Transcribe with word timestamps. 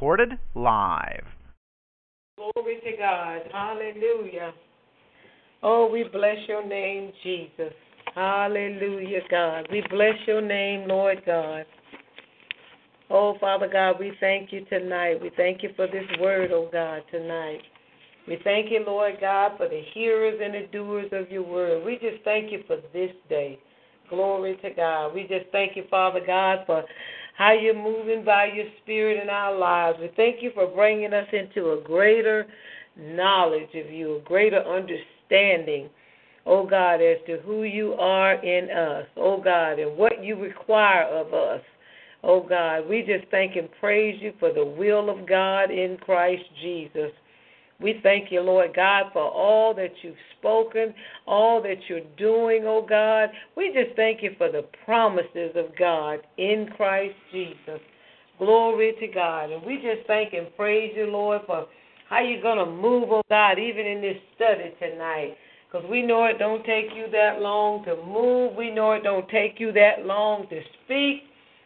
Recorded 0.00 0.38
live. 0.54 1.24
Glory 2.38 2.80
to 2.82 2.96
God. 2.96 3.40
Hallelujah. 3.52 4.52
Oh, 5.62 5.90
we 5.92 6.04
bless 6.04 6.38
your 6.48 6.66
name, 6.66 7.12
Jesus. 7.22 7.74
Hallelujah, 8.14 9.20
God. 9.30 9.68
We 9.70 9.82
bless 9.90 10.14
your 10.26 10.40
name, 10.40 10.88
Lord 10.88 11.20
God. 11.26 11.66
Oh, 13.10 13.34
Father 13.40 13.68
God, 13.70 13.96
we 14.00 14.12
thank 14.20 14.54
you 14.54 14.64
tonight. 14.70 15.20
We 15.20 15.32
thank 15.36 15.62
you 15.62 15.68
for 15.76 15.86
this 15.86 16.06
word, 16.18 16.50
oh 16.50 16.70
God, 16.72 17.02
tonight. 17.10 17.60
We 18.26 18.38
thank 18.42 18.70
you, 18.70 18.82
Lord 18.86 19.16
God, 19.20 19.58
for 19.58 19.68
the 19.68 19.82
hearers 19.92 20.40
and 20.42 20.54
the 20.54 20.66
doers 20.72 21.10
of 21.12 21.30
your 21.30 21.42
word. 21.42 21.84
We 21.84 21.96
just 21.96 22.24
thank 22.24 22.50
you 22.50 22.62
for 22.66 22.78
this 22.94 23.10
day. 23.28 23.58
Glory 24.08 24.58
to 24.62 24.70
God. 24.70 25.12
We 25.14 25.22
just 25.22 25.52
thank 25.52 25.76
you, 25.76 25.84
Father 25.90 26.20
God, 26.26 26.60
for 26.66 26.84
how 27.40 27.52
you're 27.52 27.72
moving 27.74 28.22
by 28.22 28.44
your 28.54 28.66
spirit 28.82 29.18
in 29.18 29.30
our 29.30 29.56
lives. 29.56 29.96
We 29.98 30.10
thank 30.14 30.42
you 30.42 30.50
for 30.52 30.66
bringing 30.66 31.14
us 31.14 31.26
into 31.32 31.70
a 31.70 31.80
greater 31.82 32.46
knowledge 32.98 33.70
of 33.74 33.90
you, 33.90 34.16
a 34.16 34.20
greater 34.20 34.58
understanding, 34.58 35.88
oh 36.44 36.66
God, 36.66 36.96
as 36.96 37.16
to 37.26 37.38
who 37.38 37.62
you 37.62 37.94
are 37.94 38.34
in 38.34 38.68
us, 38.68 39.06
oh 39.16 39.40
God, 39.42 39.78
and 39.78 39.96
what 39.96 40.22
you 40.22 40.36
require 40.36 41.04
of 41.04 41.32
us. 41.32 41.62
Oh 42.22 42.46
God, 42.46 42.86
we 42.86 43.00
just 43.00 43.30
thank 43.30 43.56
and 43.56 43.70
praise 43.80 44.20
you 44.20 44.34
for 44.38 44.52
the 44.52 44.66
will 44.66 45.08
of 45.08 45.26
God 45.26 45.70
in 45.70 45.96
Christ 45.96 46.44
Jesus. 46.60 47.10
We 47.82 48.00
thank 48.02 48.30
you, 48.30 48.42
Lord 48.42 48.74
God, 48.74 49.06
for 49.12 49.22
all 49.22 49.74
that 49.74 49.92
you've 50.02 50.14
spoken, 50.38 50.94
all 51.26 51.62
that 51.62 51.78
you're 51.88 52.00
doing, 52.18 52.64
oh 52.66 52.84
God. 52.86 53.30
We 53.56 53.72
just 53.72 53.96
thank 53.96 54.22
you 54.22 54.34
for 54.36 54.50
the 54.50 54.66
promises 54.84 55.52
of 55.54 55.76
God 55.78 56.20
in 56.36 56.68
Christ 56.76 57.14
Jesus. 57.32 57.80
Glory 58.38 58.94
to 59.00 59.06
God. 59.06 59.50
And 59.50 59.64
we 59.64 59.76
just 59.76 60.06
thank 60.06 60.34
and 60.34 60.54
praise 60.56 60.92
you, 60.94 61.06
Lord, 61.06 61.42
for 61.46 61.66
how 62.08 62.20
you're 62.20 62.42
going 62.42 62.58
to 62.58 62.66
move, 62.70 63.08
oh 63.10 63.22
God, 63.28 63.58
even 63.58 63.86
in 63.86 64.02
this 64.02 64.16
study 64.36 64.74
tonight. 64.78 65.36
Because 65.70 65.88
we 65.88 66.02
know 66.02 66.24
it 66.24 66.38
don't 66.38 66.64
take 66.64 66.86
you 66.94 67.06
that 67.12 67.40
long 67.40 67.84
to 67.84 67.96
move. 68.04 68.56
We 68.56 68.70
know 68.70 68.92
it 68.92 69.04
don't 69.04 69.28
take 69.28 69.60
you 69.60 69.72
that 69.72 70.04
long 70.04 70.48
to 70.48 70.60
speak. 70.84 71.22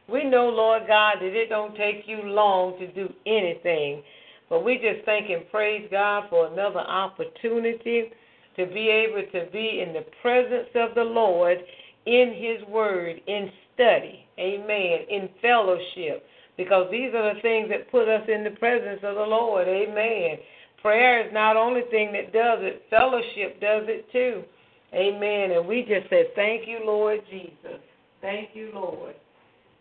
We 0.08 0.24
know, 0.24 0.48
Lord 0.50 0.82
God, 0.86 1.16
that 1.20 1.32
it 1.32 1.48
don't 1.48 1.74
take 1.74 2.04
you 2.06 2.20
long 2.22 2.78
to 2.78 2.86
do 2.92 3.12
anything. 3.26 4.02
But 4.48 4.64
we 4.64 4.76
just 4.76 5.04
thank 5.04 5.30
and 5.30 5.48
praise 5.50 5.88
God 5.90 6.24
for 6.30 6.46
another 6.46 6.80
opportunity 6.80 8.12
to 8.56 8.66
be 8.66 8.88
able 8.88 9.22
to 9.32 9.50
be 9.50 9.80
in 9.80 9.92
the 9.92 10.04
presence 10.22 10.68
of 10.74 10.94
the 10.94 11.04
Lord 11.04 11.58
in 12.06 12.34
His 12.34 12.66
Word, 12.68 13.20
in 13.26 13.50
study, 13.74 14.26
amen, 14.38 14.98
in 15.10 15.28
fellowship, 15.40 16.24
because 16.56 16.88
these 16.90 17.12
are 17.14 17.34
the 17.34 17.40
things 17.40 17.68
that 17.70 17.90
put 17.90 18.08
us 18.08 18.22
in 18.28 18.44
the 18.44 18.50
presence 18.50 19.00
of 19.02 19.16
the 19.16 19.22
Lord, 19.22 19.66
amen. 19.66 20.38
Prayer 20.80 21.26
is 21.26 21.32
not 21.32 21.54
the 21.54 21.60
only 21.60 21.82
thing 21.90 22.12
that 22.12 22.32
does 22.32 22.58
it, 22.60 22.82
fellowship 22.90 23.60
does 23.60 23.84
it 23.88 24.10
too, 24.12 24.44
amen. 24.92 25.56
And 25.56 25.66
we 25.66 25.82
just 25.82 26.08
said, 26.10 26.26
Thank 26.34 26.68
you, 26.68 26.80
Lord 26.84 27.20
Jesus. 27.30 27.80
Thank 28.20 28.50
you, 28.54 28.70
Lord. 28.74 29.14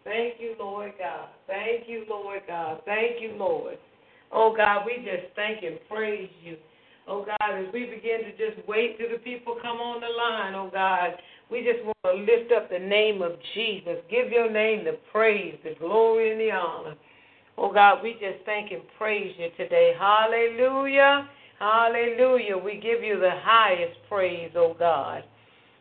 Thank 0.04 0.36
you, 0.40 0.56
Lord 0.60 0.94
God. 1.00 1.30
Thank 1.48 1.88
you, 1.88 2.06
Lord 2.10 2.42
God. 2.48 2.82
Thank 2.86 3.22
you, 3.22 3.34
Lord. 3.38 3.78
Oh 4.34 4.54
God, 4.56 4.86
we 4.86 4.98
just 4.98 5.34
thank 5.36 5.64
and 5.64 5.78
praise 5.90 6.30
you. 6.44 6.58
Oh 7.08 7.26
God, 7.26 7.54
as 7.54 7.72
we 7.74 7.86
begin 7.86 8.22
to 8.24 8.32
just 8.32 8.68
wait 8.68 8.98
till 8.98 9.10
the 9.12 9.20
people 9.20 9.58
come 9.62 9.78
on 9.78 10.02
the 10.02 10.08
line, 10.08 10.56
oh 10.56 10.70
God, 10.72 11.12
we 11.52 11.64
just 11.64 11.84
want 11.84 11.98
to 12.06 12.14
lift 12.14 12.52
up 12.52 12.70
the 12.70 12.80
name 12.80 13.22
of 13.22 13.34
Jesus. 13.54 13.98
Give 14.10 14.32
your 14.32 14.50
name 14.52 14.86
the 14.86 14.98
praise, 15.12 15.56
the 15.64 15.76
glory, 15.80 16.32
and 16.32 16.40
the 16.40 16.52
honor. 16.52 16.96
Oh 17.58 17.72
God, 17.72 18.02
we 18.02 18.14
just 18.14 18.44
thank 18.46 18.72
and 18.72 18.82
praise 18.98 19.36
you 19.38 19.50
today. 19.58 19.94
Hallelujah. 20.00 21.30
Hallelujah. 21.60 22.58
We 22.58 22.76
give 22.76 23.04
you 23.04 23.20
the 23.20 23.32
highest 23.44 24.00
praise, 24.10 24.52
oh 24.56 24.76
God. 24.78 25.24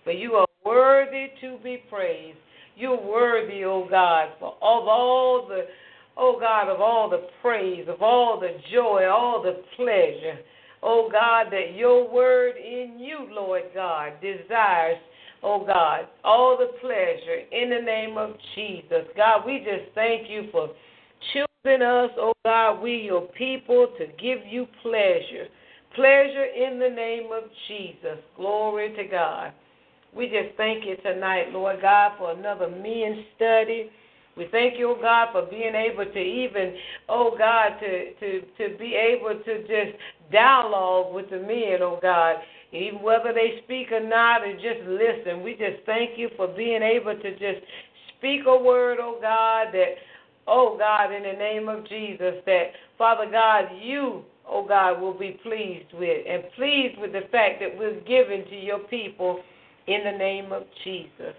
For 0.04 0.12
you 0.12 0.34
are 0.34 0.46
worthy 0.66 1.28
to 1.40 1.58
be 1.62 1.82
praised. 1.88 2.38
You're 2.76 3.00
worthy, 3.00 3.64
oh 3.64 3.86
God, 3.88 4.30
for 4.38 4.54
of 4.60 4.88
all 4.88 5.46
the 5.48 5.66
oh 6.16 6.36
God, 6.38 6.68
of 6.68 6.80
all 6.80 7.08
the 7.10 7.28
praise, 7.40 7.86
of 7.88 8.02
all 8.02 8.40
the 8.40 8.56
joy, 8.72 9.06
all 9.08 9.42
the 9.42 9.62
pleasure. 9.76 10.38
Oh 10.82 11.08
God, 11.10 11.46
that 11.52 11.74
your 11.76 12.12
word 12.12 12.56
in 12.56 12.98
you, 12.98 13.28
Lord 13.30 13.62
God, 13.74 14.14
desires, 14.20 14.98
oh 15.42 15.64
God, 15.64 16.08
all 16.24 16.58
the 16.58 16.76
pleasure 16.80 17.42
in 17.52 17.70
the 17.70 17.80
name 17.80 18.18
of 18.18 18.36
Jesus. 18.54 19.06
God, 19.16 19.46
we 19.46 19.58
just 19.58 19.94
thank 19.94 20.28
you 20.28 20.48
for 20.50 20.70
choosing 21.32 21.82
us, 21.82 22.10
oh 22.18 22.32
God, 22.44 22.80
we 22.80 22.96
your 22.96 23.28
people, 23.38 23.88
to 23.98 24.06
give 24.20 24.44
you 24.48 24.66
pleasure. 24.82 25.46
Pleasure 25.94 26.46
in 26.46 26.78
the 26.78 26.88
name 26.88 27.30
of 27.32 27.44
Jesus. 27.68 28.18
Glory 28.36 28.94
to 28.96 29.04
God. 29.04 29.52
We 30.14 30.26
just 30.26 30.56
thank 30.56 30.84
you 30.84 30.96
tonight, 30.96 31.52
Lord 31.52 31.80
God, 31.80 32.12
for 32.18 32.32
another 32.32 32.68
men 32.68 33.24
study. 33.36 33.90
We 34.36 34.48
thank 34.50 34.78
you, 34.78 34.94
oh 34.96 35.00
God, 35.00 35.28
for 35.32 35.42
being 35.50 35.74
able 35.74 36.06
to 36.06 36.18
even, 36.18 36.74
oh 37.08 37.34
God, 37.36 37.78
to, 37.80 38.14
to, 38.14 38.40
to 38.40 38.78
be 38.78 38.94
able 38.94 39.38
to 39.44 39.60
just 39.62 39.98
dialogue 40.32 41.14
with 41.14 41.28
the 41.28 41.38
men, 41.38 41.82
oh 41.82 41.98
God, 42.00 42.36
even 42.72 43.02
whether 43.02 43.32
they 43.34 43.60
speak 43.64 43.92
or 43.92 44.00
not, 44.00 44.42
or 44.42 44.54
just 44.54 44.88
listen. 44.88 45.42
We 45.42 45.52
just 45.52 45.84
thank 45.84 46.18
you 46.18 46.30
for 46.36 46.48
being 46.48 46.82
able 46.82 47.14
to 47.14 47.30
just 47.32 47.66
speak 48.16 48.42
a 48.46 48.56
word, 48.56 48.98
oh 49.00 49.18
God, 49.20 49.74
that, 49.74 49.96
oh 50.46 50.76
God, 50.78 51.12
in 51.12 51.22
the 51.24 51.38
name 51.38 51.68
of 51.68 51.86
Jesus, 51.86 52.36
that, 52.46 52.72
Father 52.96 53.30
God, 53.30 53.66
you, 53.82 54.22
oh 54.48 54.66
God, 54.66 54.98
will 54.98 55.18
be 55.18 55.38
pleased 55.42 55.92
with, 55.92 56.26
and 56.26 56.44
pleased 56.56 56.98
with 56.98 57.12
the 57.12 57.28
fact 57.30 57.60
that 57.60 57.76
we're 57.78 58.00
given 58.00 58.46
to 58.46 58.56
your 58.56 58.78
people 58.78 59.40
in 59.86 60.04
the 60.04 60.16
name 60.16 60.52
of 60.52 60.62
Jesus. 60.84 61.34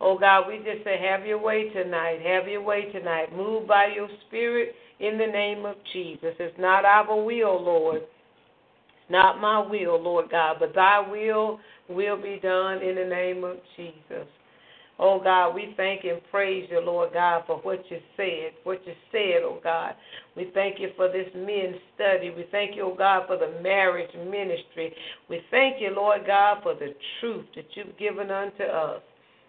Oh 0.00 0.18
God, 0.18 0.48
we 0.48 0.58
just 0.58 0.84
say, 0.84 0.98
have 1.00 1.26
your 1.26 1.40
way 1.40 1.70
tonight. 1.70 2.20
Have 2.24 2.48
your 2.48 2.62
way 2.62 2.90
tonight. 2.92 3.34
Move 3.34 3.66
by 3.66 3.88
your 3.94 4.08
spirit 4.26 4.74
in 5.00 5.18
the 5.18 5.26
name 5.26 5.64
of 5.64 5.76
Jesus. 5.92 6.34
It's 6.38 6.58
not 6.58 6.84
our 6.84 7.22
will, 7.22 7.62
Lord. 7.62 8.02
It's 8.02 9.10
not 9.10 9.40
my 9.40 9.58
will, 9.60 10.00
Lord 10.02 10.30
God, 10.30 10.56
but 10.60 10.74
thy 10.74 11.00
will 11.08 11.60
will 11.88 12.20
be 12.20 12.38
done 12.42 12.82
in 12.82 12.94
the 12.96 13.04
name 13.04 13.44
of 13.44 13.58
Jesus. 13.76 14.26
Oh 14.98 15.20
God, 15.22 15.54
we 15.54 15.74
thank 15.76 16.04
and 16.04 16.20
praise 16.30 16.68
you, 16.70 16.80
Lord 16.80 17.12
God, 17.12 17.42
for 17.46 17.56
what 17.58 17.82
you 17.90 17.98
said, 18.16 18.52
what 18.62 18.80
you 18.86 18.92
said, 19.10 19.42
oh 19.42 19.58
God. 19.62 19.94
We 20.36 20.50
thank 20.54 20.78
you 20.78 20.90
for 20.96 21.08
this 21.08 21.26
men's 21.34 21.76
study. 21.94 22.30
We 22.30 22.46
thank 22.52 22.76
you, 22.76 22.84
oh 22.84 22.94
God, 22.96 23.26
for 23.26 23.36
the 23.36 23.60
marriage 23.60 24.14
ministry. 24.14 24.94
We 25.28 25.40
thank 25.50 25.80
you, 25.80 25.90
Lord 25.94 26.20
God, 26.26 26.58
for 26.62 26.74
the 26.74 26.94
truth 27.20 27.46
that 27.56 27.66
you've 27.74 27.98
given 27.98 28.30
unto 28.30 28.62
us 28.62 29.02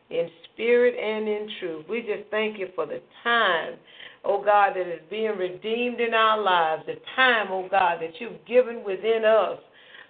in 0.09 0.29
spirit 0.53 0.95
and 0.99 1.27
in 1.27 1.49
truth. 1.59 1.85
We 1.89 2.01
just 2.01 2.29
thank 2.31 2.59
you 2.59 2.69
for 2.75 2.85
the 2.85 3.01
time, 3.23 3.73
oh 4.23 4.43
God, 4.43 4.73
that 4.75 4.87
is 4.87 5.01
being 5.09 5.37
redeemed 5.37 5.99
in 5.99 6.13
our 6.13 6.41
lives, 6.41 6.83
the 6.85 6.95
time, 7.15 7.47
oh 7.49 7.67
God, 7.69 7.99
that 8.01 8.19
you've 8.19 8.45
given 8.47 8.83
within 8.83 9.25
us 9.25 9.59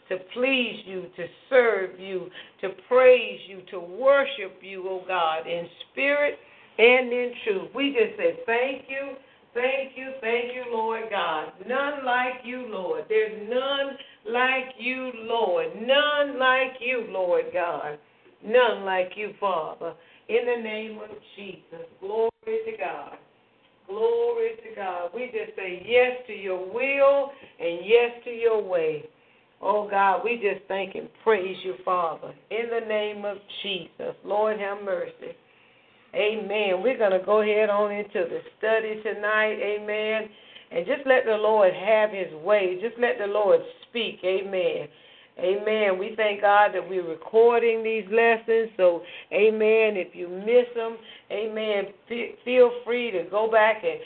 to 0.09 0.18
please 0.33 0.81
you, 0.86 1.07
to 1.15 1.25
serve 1.50 2.00
you, 2.00 2.30
to 2.62 2.69
praise 2.88 3.39
you, 3.47 3.62
to 3.71 3.80
worship 3.80 4.59
you, 4.62 4.86
oh 4.88 5.03
God, 5.07 5.47
in 5.47 5.68
spirit 5.92 6.38
and 6.77 7.12
in 7.12 7.31
truth. 7.44 7.69
We 7.74 7.94
just 7.94 8.18
say 8.18 8.39
thank 8.45 8.83
you, 8.89 9.15
thank 9.53 9.98
you, 9.98 10.12
thank 10.21 10.53
you, 10.53 10.65
Lord 10.71 11.06
God. 11.09 11.53
None 11.68 12.06
like 12.06 12.41
you, 12.44 12.68
Lord. 12.69 13.06
There's 13.09 13.50
none 13.50 13.98
like 14.31 14.75
you, 14.77 15.12
Lord. 15.21 15.68
None 15.81 16.38
like 16.38 16.74
you, 16.80 17.06
Lord 17.09 17.45
God. 17.53 17.98
None 18.45 18.86
like 18.86 19.12
you, 19.15 19.33
Father. 19.39 19.94
In 20.30 20.45
the 20.45 20.63
name 20.63 21.00
of 21.00 21.09
Jesus. 21.36 21.88
Glory 22.00 22.31
to 22.45 22.77
God. 22.77 23.18
Glory 23.88 24.51
to 24.57 24.75
God. 24.75 25.09
We 25.13 25.25
just 25.27 25.56
say 25.56 25.83
yes 25.86 26.18
to 26.27 26.33
your 26.33 26.59
will 26.71 27.31
and 27.59 27.80
yes 27.86 28.12
to 28.25 28.31
your 28.31 28.62
way. 28.62 29.06
Oh 29.62 29.88
God, 29.89 30.21
we 30.24 30.36
just 30.36 30.68
thank 30.68 30.95
and 30.95 31.07
praise 31.24 31.57
you, 31.63 31.75
Father, 31.83 32.33
in 32.51 32.69
the 32.69 32.86
name 32.88 33.25
of 33.25 33.38
Jesus. 33.63 34.15
Lord, 34.24 34.59
have 34.59 34.83
mercy. 34.83 35.36
Amen. 36.13 36.81
We're 36.81 36.98
going 36.98 37.18
to 37.18 37.25
go 37.25 37.41
ahead 37.41 37.69
on 37.69 37.91
into 37.91 38.25
the 38.30 38.39
study 38.57 39.01
tonight. 39.03 39.57
Amen. 39.62 40.30
And 40.71 40.86
just 40.86 41.06
let 41.06 41.25
the 41.25 41.36
Lord 41.36 41.74
have 41.74 42.12
his 42.12 42.33
way. 42.44 42.80
Just 42.81 43.00
let 43.00 43.18
the 43.18 43.27
Lord 43.27 43.59
speak. 43.89 44.19
Amen. 44.24 44.88
Amen. 45.37 45.99
We 45.99 46.13
thank 46.15 46.41
God 46.41 46.69
that 46.73 46.89
we're 46.89 47.07
recording 47.07 47.83
these 47.83 48.05
lessons. 48.05 48.69
So, 48.77 49.01
amen. 49.33 49.97
If 49.97 50.15
you 50.15 50.29
miss 50.29 50.67
them, 50.75 50.97
amen, 51.29 51.93
feel 52.45 52.71
free 52.85 53.11
to 53.11 53.25
go 53.29 53.51
back 53.51 53.83
and 53.83 53.99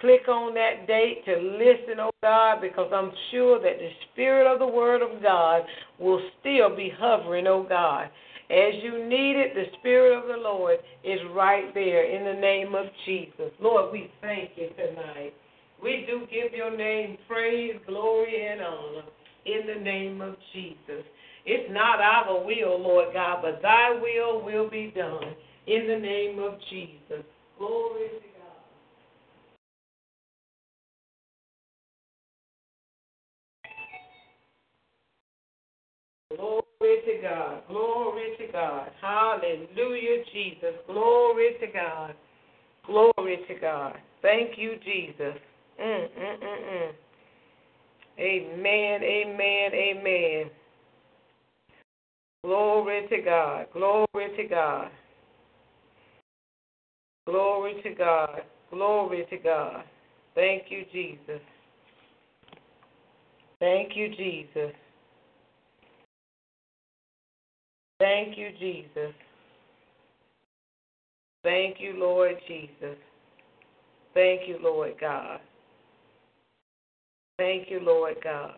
click 0.00 0.26
on 0.28 0.52
that 0.54 0.86
date 0.88 1.24
to 1.26 1.36
listen, 1.36 2.00
oh 2.00 2.10
God, 2.22 2.60
because 2.60 2.90
I'm 2.92 3.12
sure 3.30 3.60
that 3.60 3.78
the 3.78 3.90
Spirit 4.12 4.52
of 4.52 4.58
the 4.58 4.66
Word 4.66 5.00
of 5.00 5.22
God 5.22 5.62
will 6.00 6.20
still 6.40 6.74
be 6.74 6.92
hovering, 6.98 7.46
oh 7.46 7.64
God. 7.68 8.08
As 8.50 8.74
you 8.82 9.08
need 9.08 9.36
it, 9.36 9.54
the 9.54 9.64
Spirit 9.78 10.18
of 10.18 10.26
the 10.26 10.42
Lord 10.42 10.78
is 11.04 11.20
right 11.32 11.72
there 11.72 12.04
in 12.04 12.24
the 12.24 12.40
name 12.40 12.74
of 12.74 12.86
Jesus. 13.06 13.52
Lord, 13.60 13.92
we 13.92 14.10
thank 14.20 14.50
you 14.56 14.68
tonight. 14.76 15.32
We 15.82 16.04
do 16.06 16.26
give 16.26 16.52
your 16.52 16.76
name 16.76 17.16
praise, 17.28 17.76
glory, 17.86 18.46
and 18.46 18.60
honor 18.60 19.04
in 19.46 19.66
the 19.66 19.80
name 19.80 20.20
of 20.20 20.36
Jesus. 20.52 21.04
It's 21.46 21.70
not 21.72 22.00
our 22.00 22.44
will, 22.44 22.80
Lord 22.80 23.12
God, 23.12 23.40
but 23.42 23.60
thy 23.62 23.92
will 24.00 24.42
will 24.42 24.70
be 24.70 24.92
done 24.96 25.34
in 25.66 25.86
the 25.86 25.98
name 25.98 26.38
of 26.38 26.54
Jesus. 26.70 27.24
Glory 27.58 28.08
to 28.08 28.28
God. 28.38 28.64
Glory 36.36 37.00
to 37.06 37.22
God. 37.22 37.62
Glory 37.68 38.36
to 38.38 38.52
God. 38.52 38.90
Hallelujah, 39.00 40.24
Jesus. 40.32 40.74
Glory 40.86 41.56
to 41.60 41.66
God. 41.66 42.14
Glory 42.86 43.38
to 43.48 43.54
God. 43.60 43.96
Thank 44.22 44.56
you, 44.56 44.76
Jesus. 44.84 45.34
Mm, 45.80 46.08
mm, 46.18 46.38
mm, 46.42 46.42
mm. 46.42 46.92
Amen, 48.18 49.02
amen, 49.02 49.70
amen. 49.74 50.50
Glory 52.44 53.06
to 53.08 53.22
God. 53.22 53.66
Glory 53.72 54.36
to 54.36 54.44
God. 54.48 54.90
Glory 57.26 57.80
to 57.82 57.94
God. 57.94 58.42
Glory 58.70 59.26
to 59.30 59.36
God. 59.38 59.84
Thank 60.34 60.64
you, 60.68 60.84
Jesus. 60.92 61.40
Thank 63.60 63.96
you, 63.96 64.08
Jesus. 64.14 64.74
Thank 67.98 68.36
you, 68.36 68.50
Jesus. 68.58 69.14
Thank 71.42 71.76
you, 71.78 71.94
Lord 71.96 72.34
Jesus. 72.46 72.98
Thank 74.12 74.48
you, 74.48 74.58
Lord 74.62 74.94
God. 75.00 75.40
Thank 77.38 77.70
you, 77.70 77.80
Lord 77.80 78.16
God. 78.22 78.54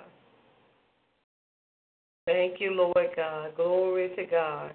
Thank 2.26 2.60
you, 2.60 2.72
Lord 2.72 3.08
God. 3.16 3.56
Glory 3.56 4.10
to 4.16 4.24
God. 4.26 4.72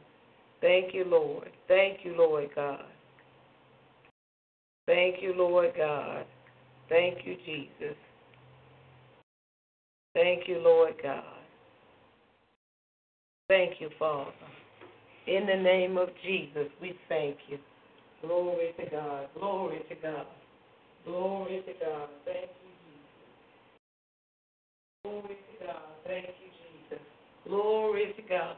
Thank 0.62 0.94
you, 0.94 1.04
Lord. 1.06 1.50
Thank 1.68 2.00
you, 2.04 2.16
Lord 2.18 2.50
God. 2.56 2.86
Thank 4.88 5.22
you, 5.22 5.34
Lord 5.36 5.74
God. 5.78 6.26
Thank 6.90 7.26
you, 7.26 7.36
Jesus. 7.46 7.98
Thank 10.14 10.48
you, 10.48 10.60
Lord 10.60 10.94
God. 11.02 11.24
Thank 13.48 13.80
you, 13.80 13.90
Father. 14.00 14.32
In 15.28 15.46
the 15.46 15.62
name 15.62 15.98
of 15.98 16.10
Jesus, 16.24 16.68
we 16.82 16.98
thank 17.08 17.38
you. 17.50 17.58
Glory 18.22 18.74
to 18.80 18.90
God. 18.90 19.28
Glory 19.38 19.82
to 19.90 19.96
God. 19.96 20.26
Glory 21.06 21.64
to 21.66 21.86
God. 21.86 22.10
Thank 22.26 22.50
you. 22.61 22.61
Glory 25.04 25.24
to 25.60 25.66
God. 25.66 25.82
Thank 26.06 26.26
you, 26.26 26.52
Jesus. 26.62 27.04
Glory 27.48 28.14
to 28.16 28.22
God. 28.30 28.56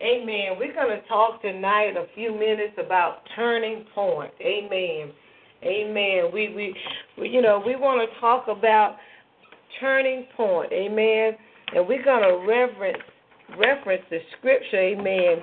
Amen. 0.00 0.56
We're 0.56 0.72
going 0.72 1.00
to 1.00 1.08
talk 1.08 1.42
tonight 1.42 1.96
a 1.96 2.06
few 2.14 2.32
minutes 2.32 2.74
about 2.78 3.22
turning 3.34 3.84
point. 3.92 4.30
Amen. 4.40 5.12
Amen. 5.64 6.30
We 6.32 6.54
we, 6.54 6.76
we 7.18 7.28
you 7.28 7.42
know 7.42 7.60
we 7.64 7.74
want 7.74 8.08
to 8.08 8.20
talk 8.20 8.46
about 8.46 8.98
turning 9.80 10.26
point. 10.36 10.72
Amen. 10.72 11.32
And 11.74 11.88
we're 11.88 12.04
going 12.04 12.22
to 12.22 12.46
reference 12.46 13.02
reference 13.58 14.02
the 14.10 14.20
scripture. 14.38 14.78
Amen. 14.78 15.42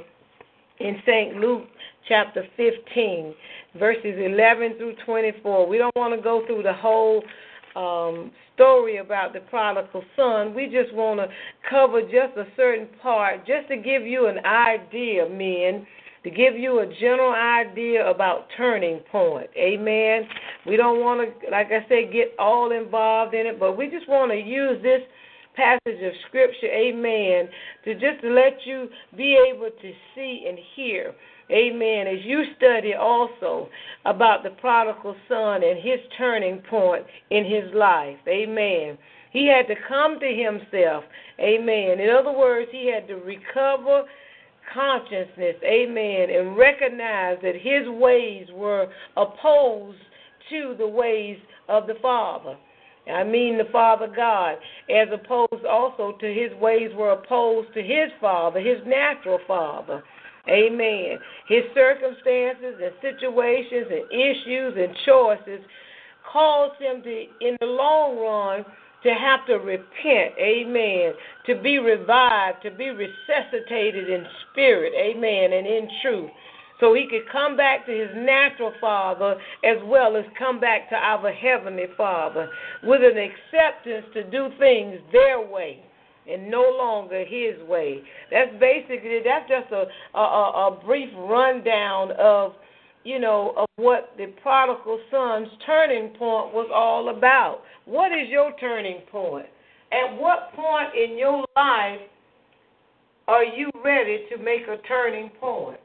In 0.80 1.02
St. 1.06 1.36
Luke 1.38 1.66
chapter 2.08 2.48
15, 2.56 3.34
verses 3.78 4.16
11 4.18 4.78
through 4.78 4.96
24. 5.06 5.68
We 5.68 5.78
don't 5.78 5.96
want 5.98 6.16
to 6.16 6.22
go 6.22 6.46
through 6.46 6.64
the 6.64 6.74
whole 6.74 7.22
um, 7.76 8.32
story 8.57 8.98
about 8.98 9.33
the 9.33 9.39
prodigal 9.39 10.04
son. 10.15 10.54
We 10.54 10.65
just 10.65 10.94
want 10.94 11.19
to 11.19 11.27
cover 11.69 12.01
just 12.01 12.36
a 12.38 12.45
certain 12.56 12.88
part, 13.01 13.45
just 13.45 13.68
to 13.69 13.77
give 13.77 14.06
you 14.06 14.27
an 14.27 14.44
idea, 14.45 15.30
men, 15.30 15.86
to 16.24 16.31
give 16.31 16.57
you 16.57 16.80
a 16.80 16.88
general 17.00 17.31
idea 17.31 18.09
about 18.09 18.48
turning 18.57 19.00
point. 19.12 19.48
Amen. 19.56 20.27
We 20.65 20.75
don't 20.75 21.00
want 21.00 21.21
to, 21.21 21.50
like 21.51 21.68
I 21.68 21.88
said, 21.88 22.12
get 22.12 22.33
all 22.39 22.71
involved 22.71 23.36
in 23.36 23.45
it, 23.45 23.59
but 23.59 23.77
we 23.77 23.89
just 23.89 24.09
want 24.09 24.31
to 24.31 24.38
use 24.38 24.81
this 24.81 25.01
passage 25.56 26.01
of 26.04 26.13
scripture, 26.27 26.68
amen, 26.68 27.50
to 27.86 27.94
just 27.94 28.24
let 28.24 28.57
you 28.65 28.89
be 29.15 29.38
able 29.54 29.69
to 29.69 29.92
see 30.15 30.45
and 30.48 30.57
hear 30.75 31.13
Amen. 31.52 32.08
As 32.08 32.20
you 32.24 32.44
study 32.58 32.94
also 32.94 33.70
about 34.06 34.44
the 34.44 34.50
prodigal 34.50 35.16
son 35.30 35.64
and 35.64 35.78
his 35.78 36.00
turning 36.18 36.62
point 36.70 37.06
in 37.30 37.46
his 37.46 37.74
life. 37.74 38.18
Amen. 38.28 38.98
He 39.32 39.48
had 39.48 39.68
to 39.68 39.76
come 39.88 40.20
to 40.20 40.28
himself. 40.28 41.04
Amen. 41.40 42.00
In 42.00 42.10
other 42.10 42.38
words, 42.38 42.70
he 42.72 42.92
had 42.92 43.08
to 43.08 43.16
recover 43.16 44.04
consciousness. 44.74 45.56
Amen. 45.64 46.30
And 46.30 46.58
recognize 46.58 47.38
that 47.42 47.56
his 47.56 47.88
ways 47.88 48.48
were 48.54 48.88
opposed 49.16 50.00
to 50.50 50.76
the 50.78 50.88
ways 50.88 51.38
of 51.70 51.88
the 51.88 51.96
Father. 52.02 52.58
I 53.12 53.24
mean 53.24 53.58
the 53.58 53.72
Father 53.72 54.08
God, 54.14 54.58
as 54.90 55.08
opposed 55.14 55.66
also 55.66 56.18
to 56.20 56.34
his 56.34 56.52
ways 56.60 56.92
were 56.94 57.12
opposed 57.12 57.74
to 57.74 57.82
his 57.82 58.10
Father, 58.20 58.60
his 58.60 58.80
natural 58.86 59.40
Father. 59.48 60.04
Amen. 60.50 61.20
His 61.48 61.64
circumstances 61.74 62.76
and 62.82 62.94
situations 63.02 63.88
and 63.90 64.12
issues 64.12 64.74
and 64.78 64.95
choices 65.06 65.66
caused 66.31 66.81
him 66.81 67.02
to, 67.04 67.26
in 67.42 67.57
the 67.60 67.66
long 67.66 68.18
run, 68.18 68.66
to 69.04 69.10
have 69.14 69.45
to 69.48 69.56
repent, 69.56 70.33
amen, 70.40 71.14
to 71.45 71.62
be 71.62 71.78
revived, 71.78 72.64
to 72.64 72.71
be 72.71 72.90
resuscitated 72.90 74.10
in 74.10 74.26
spirit, 74.52 74.94
amen, 74.98 75.54
and 75.54 75.68
in 75.68 75.88
truth. 76.02 76.31
So 76.80 76.94
he 76.94 77.07
could 77.10 77.30
come 77.31 77.57
back 77.57 77.86
to 77.86 77.92
his 77.92 78.10
natural 78.16 78.74
father 78.80 79.36
as 79.64 79.78
well 79.86 80.16
as 80.16 80.26
come 80.38 80.60
back 80.60 80.90
to 80.90 80.95
our 80.95 81.31
heavenly 81.31 81.88
father 81.95 82.50
with 82.83 83.02
an 83.02 83.18
acceptance 83.18 84.06
to 84.14 84.24
do 84.30 84.50
things 84.60 85.00
their 85.12 85.40
way 85.42 85.87
and 86.30 86.50
no 86.50 86.64
longer 86.78 87.24
his 87.26 87.62
way. 87.68 88.02
That's 88.31 88.52
basically 88.60 89.19
that's 89.24 89.50
just 89.50 89.72
a 89.72 89.86
a, 90.18 90.22
a 90.22 90.80
brief 90.86 91.10
rundown 91.18 92.12
of 92.19 92.54
you 93.04 93.19
know 93.19 93.54
of 93.57 93.68
what 93.78 94.14
the 94.18 94.28
prodigal 94.42 95.00
son's 95.12 95.48
turning 95.66 96.10
point 96.10 96.54
was 96.54 96.69
all 96.74 97.10
about. 97.16 97.62
What 97.86 98.12
is 98.12 98.30
your 98.30 98.52
turning 98.60 99.02
point? 99.12 99.48
At 99.92 100.19
what 100.19 100.52
point 100.54 100.90
in 100.96 101.18
your 101.18 101.46
life 101.56 102.02
are 103.28 103.44
you 103.44 103.69
ready 103.84 104.26
to 104.30 104.38
make 104.38 104.64
a 104.64 104.78
turning 104.88 105.30
point? 105.40 105.80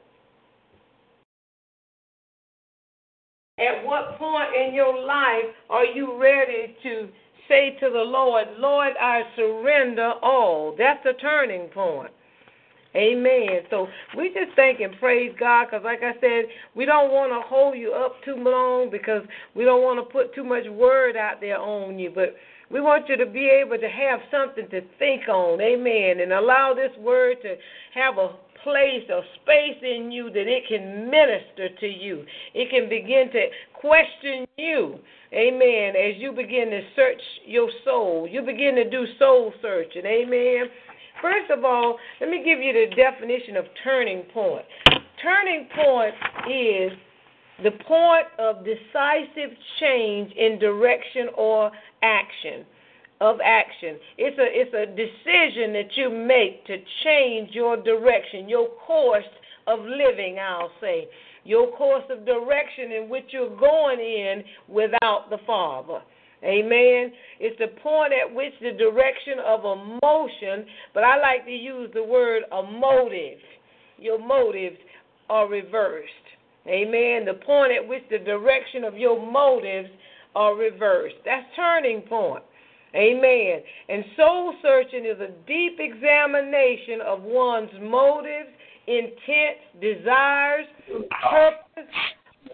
At 3.59 3.85
what 3.85 4.17
point 4.17 4.49
in 4.55 4.73
your 4.73 5.05
life 5.05 5.53
are 5.69 5.85
you 5.85 6.19
ready 6.19 6.75
to 6.83 7.07
say 7.47 7.77
to 7.79 7.89
the 7.89 8.03
Lord, 8.03 8.47
Lord, 8.57 8.93
I 8.99 9.21
surrender 9.35 10.13
all. 10.21 10.75
That's 10.77 11.05
a 11.05 11.13
turning 11.13 11.67
point. 11.69 12.11
Amen. 12.95 13.61
So 13.71 13.87
we 14.15 14.27
just 14.29 14.55
thank 14.55 14.79
and 14.79 14.93
praise 14.99 15.33
God 15.39 15.65
because, 15.65 15.83
like 15.83 16.03
I 16.03 16.13
said, 16.21 16.45
we 16.75 16.85
don't 16.85 17.11
want 17.11 17.31
to 17.31 17.47
hold 17.47 17.75
you 17.75 17.91
up 17.91 18.23
too 18.23 18.35
long 18.35 18.91
because 18.91 19.23
we 19.55 19.65
don't 19.65 19.81
want 19.81 19.97
to 19.99 20.13
put 20.13 20.35
too 20.35 20.43
much 20.43 20.67
word 20.67 21.17
out 21.17 21.41
there 21.41 21.59
on 21.59 21.97
you. 21.97 22.11
But 22.13 22.35
we 22.71 22.81
want 22.81 23.09
you 23.09 23.17
to 23.17 23.25
be 23.25 23.49
able 23.49 23.77
to 23.77 23.87
have 23.87 24.19
something 24.31 24.69
to 24.69 24.81
think 24.99 25.27
on. 25.27 25.61
Amen. 25.61 26.21
And 26.21 26.33
allow 26.33 26.73
this 26.73 26.91
word 26.99 27.37
to 27.43 27.55
have 27.93 28.17
a 28.17 28.35
place 28.63 29.03
or 29.09 29.23
space 29.41 29.77
in 29.81 30.11
you 30.11 30.29
that 30.31 30.47
it 30.47 30.63
can 30.67 31.09
minister 31.09 31.69
to 31.79 31.87
you. 31.87 32.25
It 32.53 32.69
can 32.69 32.89
begin 32.89 33.29
to 33.33 33.47
question 33.73 34.45
you. 34.57 34.99
Amen. 35.33 35.95
As 35.95 36.15
you 36.17 36.31
begin 36.31 36.69
to 36.69 36.81
search 36.95 37.21
your 37.45 37.69
soul, 37.83 38.27
you 38.29 38.41
begin 38.41 38.75
to 38.75 38.89
do 38.89 39.05
soul 39.19 39.53
searching. 39.61 40.05
Amen. 40.05 40.65
First 41.21 41.51
of 41.51 41.63
all, 41.63 41.97
let 42.21 42.29
me 42.29 42.43
give 42.43 42.59
you 42.59 42.73
the 42.73 42.95
definition 42.95 43.57
of 43.57 43.65
turning 43.83 44.23
point. 44.33 44.65
Turning 45.21 45.67
point 45.75 46.13
is 46.49 46.91
the 47.63 47.71
point 47.87 48.27
of 48.39 48.65
decisive 48.65 49.55
change 49.79 50.31
in 50.33 50.59
direction 50.59 51.27
or 51.37 51.71
action 52.03 52.65
of 53.21 53.37
action. 53.43 53.97
It's 54.17 54.37
a 54.37 54.47
it's 54.51 54.73
a 54.73 54.85
decision 54.85 55.73
that 55.73 55.95
you 55.95 56.09
make 56.09 56.65
to 56.67 56.77
change 57.03 57.51
your 57.53 57.77
direction, 57.77 58.49
your 58.49 58.69
course 58.85 59.23
of 59.65 59.79
living, 59.79 60.37
I'll 60.39 60.71
say. 60.81 61.07
Your 61.45 61.71
course 61.75 62.03
of 62.09 62.25
direction 62.25 62.91
in 62.91 63.09
which 63.09 63.25
you're 63.31 63.57
going 63.57 63.99
in 63.99 64.43
without 64.67 65.29
the 65.29 65.37
Father. 65.45 65.99
Amen. 66.43 67.11
It's 67.39 67.57
the 67.59 67.67
point 67.81 68.13
at 68.13 68.33
which 68.33 68.53
the 68.61 68.71
direction 68.71 69.39
of 69.45 69.63
a 69.63 69.75
motion, 70.03 70.65
but 70.93 71.03
I 71.03 71.19
like 71.19 71.45
to 71.45 71.51
use 71.51 71.89
the 71.93 72.03
word 72.03 72.43
a 72.51 72.63
motive. 72.63 73.39
Your 73.97 74.19
motives 74.19 74.77
are 75.29 75.47
reversed. 75.47 76.09
Amen. 76.67 77.25
The 77.25 77.39
point 77.45 77.71
at 77.71 77.87
which 77.87 78.03
the 78.09 78.19
direction 78.19 78.83
of 78.83 78.97
your 78.97 79.19
motives 79.19 79.89
are 80.35 80.55
reversed. 80.55 81.15
That's 81.25 81.45
turning 81.55 82.01
point. 82.01 82.43
Amen. 82.95 83.61
And 83.89 84.03
soul 84.15 84.53
searching 84.61 85.05
is 85.05 85.19
a 85.19 85.31
deep 85.47 85.77
examination 85.79 87.01
of 87.05 87.23
one's 87.23 87.71
motives, 87.81 88.49
intents, 88.85 89.61
desires, 89.81 90.67
purpose, 91.29 91.89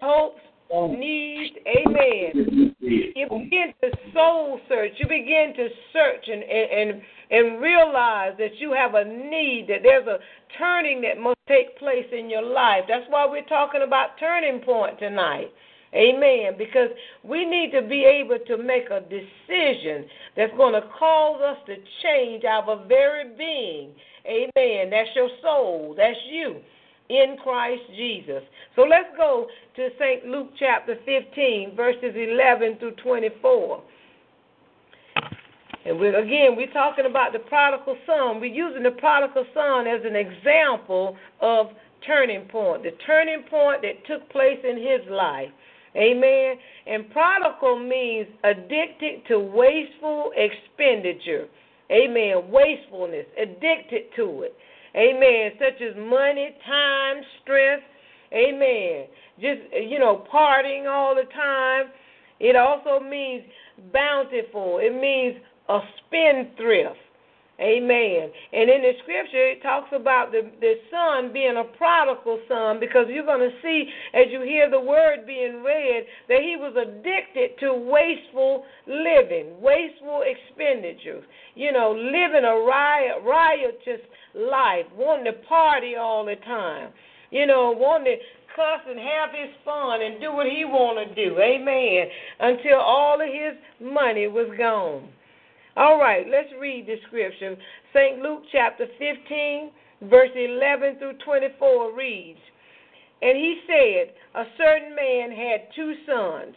hopes, 0.00 0.40
needs. 0.72 1.56
Amen. 1.66 2.74
You 2.80 3.26
begin 3.28 3.74
to 3.82 3.90
soul 4.14 4.60
search. 4.68 4.92
You 4.98 5.08
begin 5.08 5.52
to 5.56 5.68
search 5.92 6.28
and, 6.28 6.42
and, 6.42 7.02
and 7.30 7.60
realize 7.60 8.32
that 8.38 8.56
you 8.58 8.72
have 8.72 8.94
a 8.94 9.04
need, 9.04 9.66
that 9.68 9.80
there's 9.82 10.06
a 10.06 10.18
turning 10.58 11.02
that 11.02 11.18
must 11.18 11.38
take 11.48 11.78
place 11.78 12.06
in 12.16 12.30
your 12.30 12.42
life. 12.42 12.84
That's 12.88 13.06
why 13.10 13.26
we're 13.26 13.44
talking 13.44 13.82
about 13.86 14.18
turning 14.18 14.60
point 14.60 14.98
tonight. 14.98 15.52
Amen. 15.94 16.54
Because 16.56 16.90
we 17.24 17.44
need 17.44 17.72
to 17.72 17.82
be 17.82 18.04
able 18.04 18.38
to 18.46 18.62
make 18.62 18.90
a 18.90 19.00
decision 19.00 20.06
that's 20.36 20.52
going 20.56 20.74
to 20.74 20.82
cause 20.98 21.40
us 21.42 21.56
to 21.66 21.76
change 22.02 22.44
our 22.44 22.84
very 22.86 23.34
being. 23.36 23.90
Amen. 24.26 24.90
That's 24.90 25.10
your 25.16 25.28
soul. 25.42 25.94
That's 25.96 26.18
you 26.30 26.60
in 27.08 27.36
Christ 27.42 27.82
Jesus. 27.96 28.42
So 28.76 28.82
let's 28.82 29.08
go 29.16 29.48
to 29.76 29.88
St. 29.98 30.26
Luke 30.26 30.50
chapter 30.58 30.96
15, 31.04 31.74
verses 31.74 32.14
11 32.14 32.78
through 32.78 32.94
24. 33.02 33.82
And 35.86 35.98
we're, 35.98 36.16
again, 36.16 36.56
we're 36.56 36.72
talking 36.72 37.06
about 37.06 37.32
the 37.32 37.40
prodigal 37.40 37.96
son. 38.06 38.40
We're 38.40 38.54
using 38.54 38.84
the 38.84 38.92
prodigal 38.92 39.44
son 39.52 39.86
as 39.88 40.00
an 40.04 40.14
example 40.14 41.16
of 41.40 41.66
turning 42.06 42.46
point, 42.46 42.84
the 42.84 42.92
turning 43.06 43.42
point 43.50 43.82
that 43.82 44.06
took 44.06 44.28
place 44.30 44.58
in 44.62 44.76
his 44.76 45.00
life. 45.10 45.50
Amen. 45.96 46.56
And 46.86 47.10
prodigal 47.10 47.78
means 47.78 48.28
addicted 48.44 49.26
to 49.28 49.38
wasteful 49.38 50.32
expenditure. 50.36 51.46
Amen. 51.90 52.50
Wastefulness, 52.50 53.26
addicted 53.36 54.14
to 54.16 54.42
it. 54.42 54.54
Amen. 54.96 55.52
Such 55.58 55.80
as 55.82 55.96
money, 55.96 56.50
time, 56.66 57.22
strength. 57.42 57.84
Amen. 58.32 59.06
Just, 59.40 59.60
you 59.88 59.98
know, 59.98 60.24
partying 60.32 60.88
all 60.88 61.14
the 61.14 61.28
time. 61.34 61.90
It 62.38 62.56
also 62.56 63.04
means 63.04 63.42
bountiful. 63.92 64.78
It 64.80 64.94
means 64.94 65.36
a 65.68 65.80
spendthrift. 66.06 66.96
Amen. 67.60 68.30
And 68.52 68.70
in 68.70 68.80
the 68.80 68.92
scripture, 69.02 69.52
it 69.52 69.62
talks 69.62 69.90
about 69.92 70.32
the, 70.32 70.50
the 70.60 70.74
son 70.90 71.30
being 71.30 71.60
a 71.60 71.64
prodigal 71.76 72.40
son 72.48 72.80
because 72.80 73.04
you're 73.08 73.26
going 73.26 73.44
to 73.44 73.56
see 73.60 73.84
as 74.14 74.26
you 74.30 74.40
hear 74.40 74.70
the 74.70 74.80
word 74.80 75.26
being 75.26 75.62
read 75.62 76.06
that 76.28 76.40
he 76.40 76.56
was 76.56 76.72
addicted 76.72 77.60
to 77.60 77.74
wasteful 77.74 78.64
living, 78.88 79.60
wasteful 79.60 80.24
expenditures. 80.24 81.24
You 81.54 81.72
know, 81.72 81.92
living 81.92 82.48
a 82.48 82.56
riot, 82.64 83.20
riotous 83.24 84.00
life, 84.34 84.86
wanting 84.96 85.26
to 85.26 85.36
party 85.46 85.96
all 85.96 86.24
the 86.24 86.36
time. 86.36 86.92
You 87.30 87.46
know, 87.46 87.74
wanting 87.76 88.16
to 88.16 88.56
cuss 88.56 88.80
and 88.88 88.98
have 88.98 89.30
his 89.36 89.54
fun 89.66 90.00
and 90.00 90.18
do 90.18 90.32
what 90.32 90.46
he 90.46 90.64
want 90.64 90.96
to 90.96 91.14
do. 91.14 91.38
Amen. 91.38 92.08
Until 92.40 92.80
all 92.80 93.20
of 93.20 93.28
his 93.28 93.54
money 93.80 94.28
was 94.28 94.48
gone. 94.56 95.08
All 95.76 95.98
right, 95.98 96.26
let's 96.28 96.52
read 96.60 96.86
the 96.86 96.96
scripture. 97.06 97.56
St. 97.94 98.20
Luke 98.20 98.42
chapter 98.50 98.86
15, 98.98 99.70
verse 100.10 100.30
11 100.34 100.98
through 100.98 101.18
24 101.24 101.96
reads 101.96 102.40
And 103.22 103.36
he 103.36 103.60
said, 103.66 104.14
A 104.34 104.44
certain 104.58 104.94
man 104.96 105.30
had 105.30 105.68
two 105.74 105.94
sons. 106.06 106.56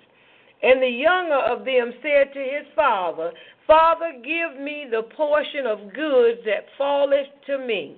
And 0.64 0.82
the 0.82 0.88
younger 0.88 1.36
of 1.36 1.66
them 1.66 1.92
said 2.02 2.34
to 2.34 2.40
his 2.40 2.66
father, 2.76 3.32
Father, 3.68 4.14
give 4.24 4.60
me 4.62 4.88
the 4.90 5.04
portion 5.16 5.68
of 5.68 5.94
goods 5.94 6.40
that 6.46 6.66
falleth 6.78 7.28
to 7.48 7.58
me. 7.60 7.98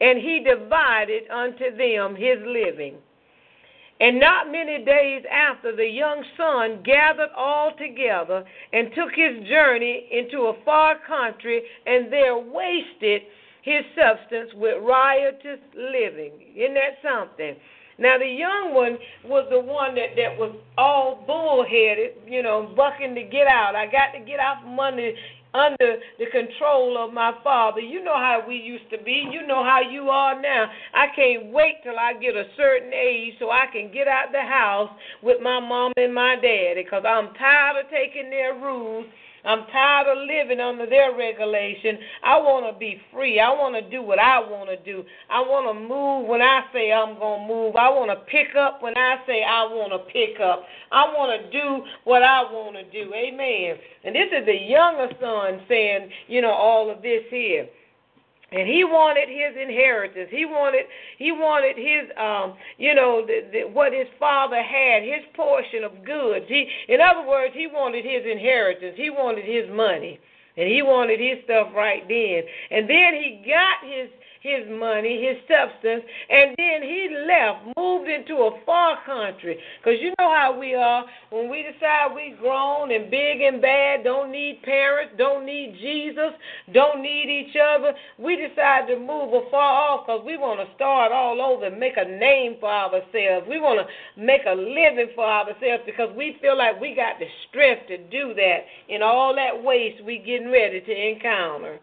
And 0.00 0.18
he 0.18 0.42
divided 0.42 1.30
unto 1.30 1.76
them 1.76 2.16
his 2.16 2.38
living. 2.44 2.96
And 4.00 4.18
not 4.18 4.50
many 4.50 4.82
days 4.82 5.24
after, 5.30 5.76
the 5.76 5.86
young 5.86 6.24
son 6.36 6.82
gathered 6.82 7.30
all 7.36 7.72
together 7.76 8.44
and 8.72 8.88
took 8.94 9.10
his 9.14 9.46
journey 9.46 10.08
into 10.10 10.46
a 10.46 10.64
far 10.64 10.96
country, 11.06 11.62
and 11.84 12.10
there 12.10 12.38
wasted 12.38 13.22
his 13.62 13.84
substance 13.94 14.50
with 14.54 14.82
riotous 14.82 15.60
living. 15.76 16.32
Isn't 16.56 16.74
that 16.74 16.96
something? 17.02 17.56
Now 17.98 18.16
the 18.16 18.26
young 18.26 18.72
one 18.72 18.96
was 19.26 19.46
the 19.50 19.60
one 19.60 19.94
that 19.96 20.16
that 20.16 20.38
was 20.38 20.56
all 20.78 21.22
bullheaded, 21.26 22.16
you 22.26 22.42
know, 22.42 22.72
bucking 22.74 23.14
to 23.14 23.22
get 23.24 23.46
out. 23.46 23.76
I 23.76 23.84
got 23.84 24.16
to 24.18 24.24
get 24.24 24.40
out 24.40 24.62
from 24.62 24.80
under 24.80 25.12
under 25.54 25.98
the 26.18 26.26
control 26.30 27.02
of 27.02 27.12
my 27.12 27.32
father. 27.42 27.80
You 27.80 28.02
know 28.04 28.14
how 28.14 28.42
we 28.46 28.56
used 28.56 28.88
to 28.90 29.02
be. 29.02 29.28
You 29.30 29.46
know 29.46 29.64
how 29.64 29.80
you 29.80 30.08
are 30.08 30.40
now. 30.40 30.70
I 30.94 31.06
can't 31.14 31.52
wait 31.52 31.82
till 31.82 31.98
I 31.98 32.14
get 32.14 32.36
a 32.36 32.44
certain 32.56 32.92
age 32.92 33.34
so 33.38 33.50
I 33.50 33.66
can 33.72 33.92
get 33.92 34.08
out 34.08 34.32
the 34.32 34.42
house 34.42 34.90
with 35.22 35.40
my 35.42 35.60
mom 35.60 35.92
and 35.96 36.14
my 36.14 36.36
daddy 36.36 36.82
because 36.84 37.04
I'm 37.06 37.34
tired 37.34 37.84
of 37.84 37.90
taking 37.90 38.30
their 38.30 38.54
rules 38.54 39.06
I'm 39.44 39.66
tired 39.66 40.06
of 40.08 40.26
living 40.26 40.60
under 40.60 40.86
their 40.86 41.16
regulation. 41.16 41.98
I 42.22 42.38
want 42.38 42.72
to 42.72 42.78
be 42.78 43.00
free. 43.12 43.40
I 43.40 43.50
want 43.50 43.74
to 43.74 43.90
do 43.90 44.02
what 44.02 44.18
I 44.18 44.40
want 44.40 44.68
to 44.70 44.76
do. 44.76 45.04
I 45.28 45.40
want 45.40 45.66
to 45.68 45.74
move 45.74 46.28
when 46.28 46.42
I 46.42 46.64
say 46.72 46.92
I'm 46.92 47.18
going 47.18 47.46
to 47.46 47.54
move. 47.54 47.76
I 47.76 47.88
want 47.90 48.10
to 48.10 48.24
pick 48.30 48.54
up 48.56 48.82
when 48.82 48.96
I 48.96 49.16
say 49.26 49.42
I 49.42 49.64
want 49.64 49.92
to 49.92 50.12
pick 50.12 50.40
up. 50.40 50.64
I 50.92 51.04
want 51.16 51.40
to 51.40 51.50
do 51.50 51.84
what 52.04 52.22
I 52.22 52.42
want 52.42 52.76
to 52.76 52.84
do. 52.90 53.12
Amen. 53.14 53.76
And 54.04 54.14
this 54.14 54.28
is 54.32 54.44
the 54.46 54.56
younger 54.56 55.08
son 55.20 55.62
saying, 55.68 56.10
you 56.28 56.42
know, 56.42 56.52
all 56.52 56.90
of 56.90 57.02
this 57.02 57.22
here 57.30 57.68
and 58.52 58.66
he 58.66 58.84
wanted 58.84 59.28
his 59.28 59.54
inheritance. 59.60 60.28
He 60.30 60.44
wanted 60.44 60.86
he 61.18 61.32
wanted 61.32 61.76
his 61.76 62.10
um 62.18 62.56
you 62.78 62.94
know 62.94 63.24
the, 63.26 63.46
the, 63.52 63.60
what 63.70 63.92
his 63.92 64.08
father 64.18 64.62
had, 64.62 65.02
his 65.02 65.22
portion 65.34 65.84
of 65.84 66.04
goods. 66.04 66.46
He 66.48 66.66
in 66.88 67.00
other 67.00 67.26
words, 67.26 67.54
he 67.56 67.66
wanted 67.66 68.04
his 68.04 68.22
inheritance. 68.26 68.94
He 68.96 69.10
wanted 69.10 69.44
his 69.44 69.70
money. 69.70 70.18
And 70.56 70.68
he 70.68 70.82
wanted 70.82 71.20
his 71.20 71.42
stuff 71.44 71.68
right 71.74 72.02
then. 72.08 72.42
And 72.70 72.90
then 72.90 73.14
he 73.14 73.40
got 73.46 73.80
his 73.86 74.10
his 74.40 74.64
money, 74.72 75.20
his 75.20 75.36
substance, 75.44 76.02
and 76.30 76.56
then 76.56 76.80
he 76.82 77.08
left, 77.28 77.76
moved 77.76 78.08
into 78.08 78.40
a 78.40 78.58
far 78.64 78.96
country. 79.04 79.58
Because 79.78 80.00
you 80.00 80.14
know 80.18 80.32
how 80.32 80.56
we 80.58 80.74
are 80.74 81.04
when 81.28 81.50
we 81.50 81.62
decide 81.62 82.14
we 82.14 82.34
grown 82.40 82.90
and 82.90 83.10
big 83.10 83.40
and 83.42 83.60
bad, 83.60 84.02
don't 84.02 84.32
need 84.32 84.62
parents, 84.62 85.14
don't 85.18 85.44
need 85.44 85.76
Jesus, 85.80 86.32
don't 86.72 87.02
need 87.02 87.28
each 87.28 87.54
other. 87.56 87.92
We 88.18 88.36
decide 88.36 88.88
to 88.88 88.98
move 88.98 89.32
afar 89.34 89.92
off 89.92 90.06
because 90.06 90.24
we 90.24 90.38
want 90.38 90.66
to 90.66 90.74
start 90.74 91.12
all 91.12 91.40
over 91.40 91.66
and 91.66 91.78
make 91.78 91.98
a 91.98 92.08
name 92.08 92.56
for 92.60 92.70
ourselves. 92.70 93.46
We 93.48 93.60
want 93.60 93.84
to 93.84 94.20
make 94.20 94.42
a 94.48 94.56
living 94.56 95.12
for 95.14 95.24
ourselves 95.24 95.84
because 95.84 96.08
we 96.16 96.38
feel 96.40 96.56
like 96.56 96.80
we 96.80 96.94
got 96.94 97.18
the 97.18 97.28
strength 97.48 97.88
to 97.88 97.98
do 98.08 98.32
that 98.34 98.60
in 98.88 99.02
all 99.02 99.34
that 99.34 99.62
waste 99.62 100.02
we 100.04 100.18
getting 100.18 100.50
ready 100.50 100.80
to 100.80 101.08
encounter. 101.10 101.78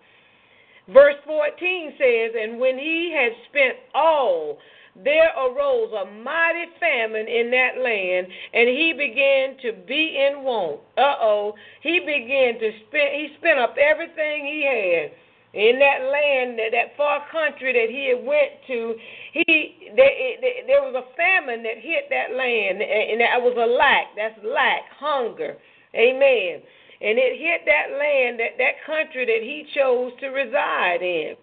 Verse 0.94 1.16
14 1.26 1.94
says, 1.98 2.32
And 2.42 2.60
when 2.60 2.78
he 2.78 3.14
had 3.16 3.34
spent 3.50 3.76
all, 3.94 4.58
there 5.04 5.30
arose 5.38 5.92
a 5.94 6.10
mighty 6.24 6.66
famine 6.80 7.28
in 7.28 7.52
that 7.52 7.84
land, 7.84 8.28
and 8.54 8.68
he 8.70 8.94
began 8.98 9.58
to 9.62 9.86
be 9.86 10.18
in 10.18 10.44
want. 10.44 10.80
Uh 10.98 11.16
oh. 11.22 11.54
He 11.84 12.00
began 12.00 12.60
to 12.60 12.72
spend, 12.88 13.10
he 13.14 13.30
spent 13.38 13.60
up 13.60 13.76
everything 13.78 14.46
he 14.46 14.64
had 14.66 15.12
in 15.54 15.80
that 15.80 16.10
land, 16.12 16.60
that, 16.60 16.96
far 16.98 17.22
country 17.32 17.74
that 17.74 17.90
he 17.90 18.10
had 18.10 18.26
went 18.26 18.52
to, 18.68 18.96
he 19.34 19.92
there, 19.96 20.66
there 20.68 20.82
was 20.82 20.96
a 20.96 21.16
famine 21.16 21.64
that 21.64 21.78
hit 21.78 22.10
that 22.10 22.36
land, 22.36 22.82
and 22.82 23.22
that 23.22 23.42
was 23.42 23.56
a 23.58 23.70
lack. 23.70 24.16
That's 24.16 24.38
lack, 24.44 24.82
hunger. 24.98 25.58
Amen 25.96 26.62
and 27.02 27.18
it 27.18 27.38
hit 27.38 27.62
that 27.66 27.94
land, 27.98 28.40
that, 28.40 28.58
that 28.58 28.82
country 28.86 29.26
that 29.26 29.44
he 29.44 29.66
chose 29.74 30.12
to 30.20 30.28
reside 30.28 31.02
in. 31.02 31.36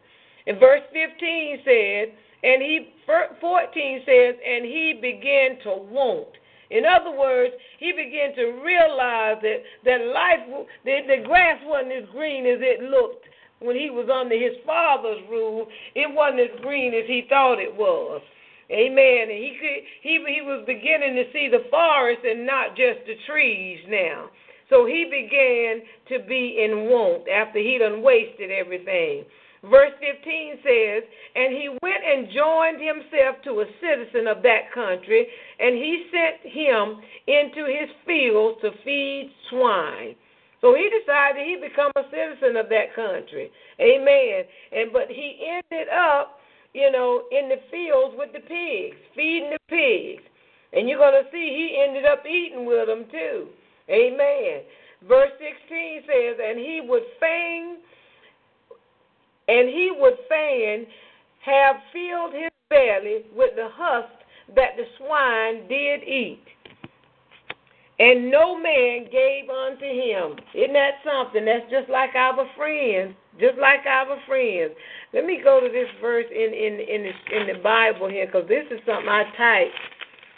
And 0.46 0.58
verse 0.58 0.82
15 0.92 1.62
says, 1.64 2.08
and 2.42 2.60
he 2.60 2.92
14 3.06 4.02
says, 4.04 4.34
and 4.44 4.64
he 4.64 4.98
began 5.00 5.58
to 5.64 5.80
want. 5.88 6.28
In 6.70 6.84
other 6.84 7.16
words, 7.16 7.54
he 7.78 7.92
began 7.92 8.34
to 8.36 8.60
realize 8.64 9.38
that 9.42 9.62
that 9.84 10.00
life, 10.12 10.66
the, 10.84 11.00
the 11.06 11.22
grass 11.24 11.60
wasn't 11.64 11.92
as 11.92 12.08
green 12.10 12.46
as 12.46 12.58
it 12.60 12.82
looked 12.82 13.24
when 13.60 13.76
he 13.76 13.90
was 13.90 14.08
under 14.12 14.34
his 14.34 14.58
father's 14.66 15.22
rule. 15.30 15.66
It 15.94 16.12
wasn't 16.12 16.40
as 16.40 16.60
green 16.60 16.92
as 16.94 17.06
he 17.06 17.26
thought 17.28 17.60
it 17.60 17.74
was. 17.74 18.20
Amen. 18.70 19.28
And 19.28 19.38
he 19.38 19.56
could 19.60 19.84
he 20.02 20.18
he 20.26 20.40
was 20.40 20.64
beginning 20.66 21.16
to 21.16 21.24
see 21.32 21.48
the 21.48 21.68
forest 21.70 22.24
and 22.24 22.46
not 22.46 22.76
just 22.76 23.04
the 23.06 23.16
trees 23.28 23.80
now. 23.88 24.30
So 24.74 24.86
he 24.86 25.06
began 25.06 25.86
to 26.10 26.26
be 26.26 26.58
in 26.58 26.90
want 26.90 27.30
after 27.30 27.62
he 27.62 27.78
done 27.78 28.02
wasted 28.02 28.50
everything. 28.50 29.22
Verse 29.62 29.94
15 30.02 30.66
says, 30.66 31.06
And 31.38 31.54
he 31.54 31.70
went 31.78 32.02
and 32.02 32.26
joined 32.34 32.82
himself 32.82 33.38
to 33.46 33.62
a 33.62 33.70
citizen 33.78 34.26
of 34.26 34.42
that 34.42 34.74
country, 34.74 35.30
and 35.62 35.78
he 35.78 36.10
sent 36.10 36.42
him 36.50 36.98
into 37.30 37.70
his 37.70 37.86
fields 38.02 38.58
to 38.66 38.74
feed 38.82 39.30
swine. 39.48 40.18
So 40.58 40.74
he 40.74 40.90
decided 40.90 41.46
he'd 41.46 41.62
become 41.62 41.94
a 41.94 42.10
citizen 42.10 42.58
of 42.58 42.66
that 42.74 42.98
country. 42.98 43.54
Amen. 43.78 44.42
And 44.74 44.90
but 44.90 45.06
he 45.06 45.54
ended 45.54 45.86
up, 45.86 46.42
you 46.74 46.90
know, 46.90 47.30
in 47.30 47.46
the 47.46 47.62
fields 47.70 48.18
with 48.18 48.34
the 48.34 48.42
pigs, 48.42 48.98
feeding 49.14 49.54
the 49.54 49.62
pigs. 49.70 50.26
And 50.72 50.88
you're 50.88 50.98
gonna 50.98 51.30
see 51.30 51.46
he 51.54 51.78
ended 51.78 52.10
up 52.10 52.26
eating 52.26 52.66
with 52.66 52.88
them 52.90 53.06
too. 53.12 53.54
Amen. 53.90 54.62
Verse 55.08 55.30
16 55.38 56.02
says, 56.06 56.36
And 56.42 56.58
he 56.58 56.80
would 56.82 57.02
fain 57.20 57.78
and 59.48 59.68
he 59.68 59.92
would 59.98 60.14
fain 60.28 60.86
have 61.44 61.76
filled 61.92 62.32
his 62.32 62.50
belly 62.70 63.24
with 63.36 63.50
the 63.56 63.68
husk 63.70 64.08
that 64.56 64.76
the 64.76 64.84
swine 64.98 65.68
did 65.68 66.02
eat. 66.02 66.42
And 67.98 68.30
no 68.30 68.58
man 68.58 69.06
gave 69.12 69.48
unto 69.48 69.84
him. 69.84 70.36
Isn't 70.54 70.72
that 70.72 70.98
something? 71.04 71.44
That's 71.44 71.70
just 71.70 71.88
like 71.88 72.14
our 72.16 72.44
friends. 72.56 73.14
Just 73.38 73.58
like 73.58 73.86
our 73.86 74.18
friends. 74.26 74.72
Let 75.12 75.24
me 75.24 75.40
go 75.42 75.60
to 75.60 75.68
this 75.68 75.88
verse 76.00 76.26
in 76.30 76.52
in 76.54 76.80
in 76.80 77.02
the, 77.06 77.36
in 77.36 77.46
the 77.54 77.62
Bible 77.62 78.08
here, 78.08 78.26
because 78.26 78.48
this 78.48 78.64
is 78.70 78.80
something 78.86 79.08
I 79.08 79.24
typed, 79.36 79.74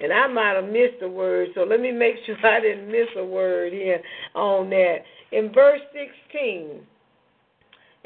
and 0.03 0.12
I 0.12 0.26
might 0.26 0.55
have 0.55 0.65
missed 0.65 1.03
a 1.03 1.09
word. 1.09 1.49
So 1.55 1.62
let 1.62 1.81
me 1.81 1.93
make 1.93 2.17
sure 2.25 2.37
I 2.45 2.61
didn't 2.61 2.91
miss 2.91 3.09
a 3.17 3.25
word 3.25 3.73
here 3.73 4.00
on 4.35 4.71
that. 4.71 4.99
In 5.33 5.53
verse 5.53 5.81
sixteen, 5.93 6.81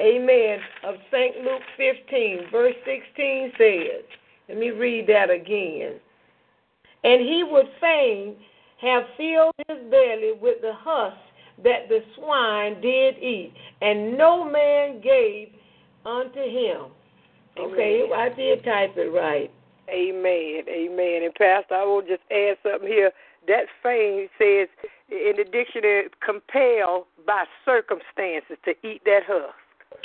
Amen. 0.00 0.58
Of 0.82 0.94
St. 1.10 1.36
Luke 1.44 1.62
15, 1.76 2.50
verse 2.50 2.74
16 2.86 3.52
says, 3.58 4.04
let 4.48 4.56
me 4.58 4.70
read 4.70 5.06
that 5.08 5.30
again. 5.30 6.00
And 7.04 7.20
he 7.20 7.44
would 7.48 7.66
fain 7.80 8.36
have 8.80 9.02
filled 9.16 9.54
his 9.68 9.78
belly 9.90 10.32
with 10.40 10.62
the 10.62 10.72
husk 10.74 11.16
that 11.62 11.88
the 11.88 12.00
swine 12.16 12.80
did 12.80 13.18
eat, 13.18 13.52
and 13.82 14.16
no 14.16 14.50
man 14.50 15.02
gave 15.02 15.48
unto 16.06 16.40
him. 16.40 16.86
Okay. 17.58 18.08
I 18.14 18.30
did 18.30 18.64
type 18.64 18.96
it 18.96 19.10
right. 19.12 19.52
Amen. 19.90 20.64
Amen. 20.68 21.22
And 21.24 21.34
Pastor, 21.34 21.74
I 21.74 21.84
will 21.84 22.02
just 22.02 22.22
add 22.30 22.56
something 22.62 22.88
here. 22.88 23.12
That 23.48 23.66
fain 23.82 24.28
says 24.38 24.68
in 25.10 25.34
the 25.36 25.44
dictionary, 25.44 26.08
compelled 26.24 27.06
by 27.26 27.44
circumstances 27.64 28.56
to 28.64 28.72
eat 28.86 29.02
that 29.04 29.22
husk. 29.26 29.54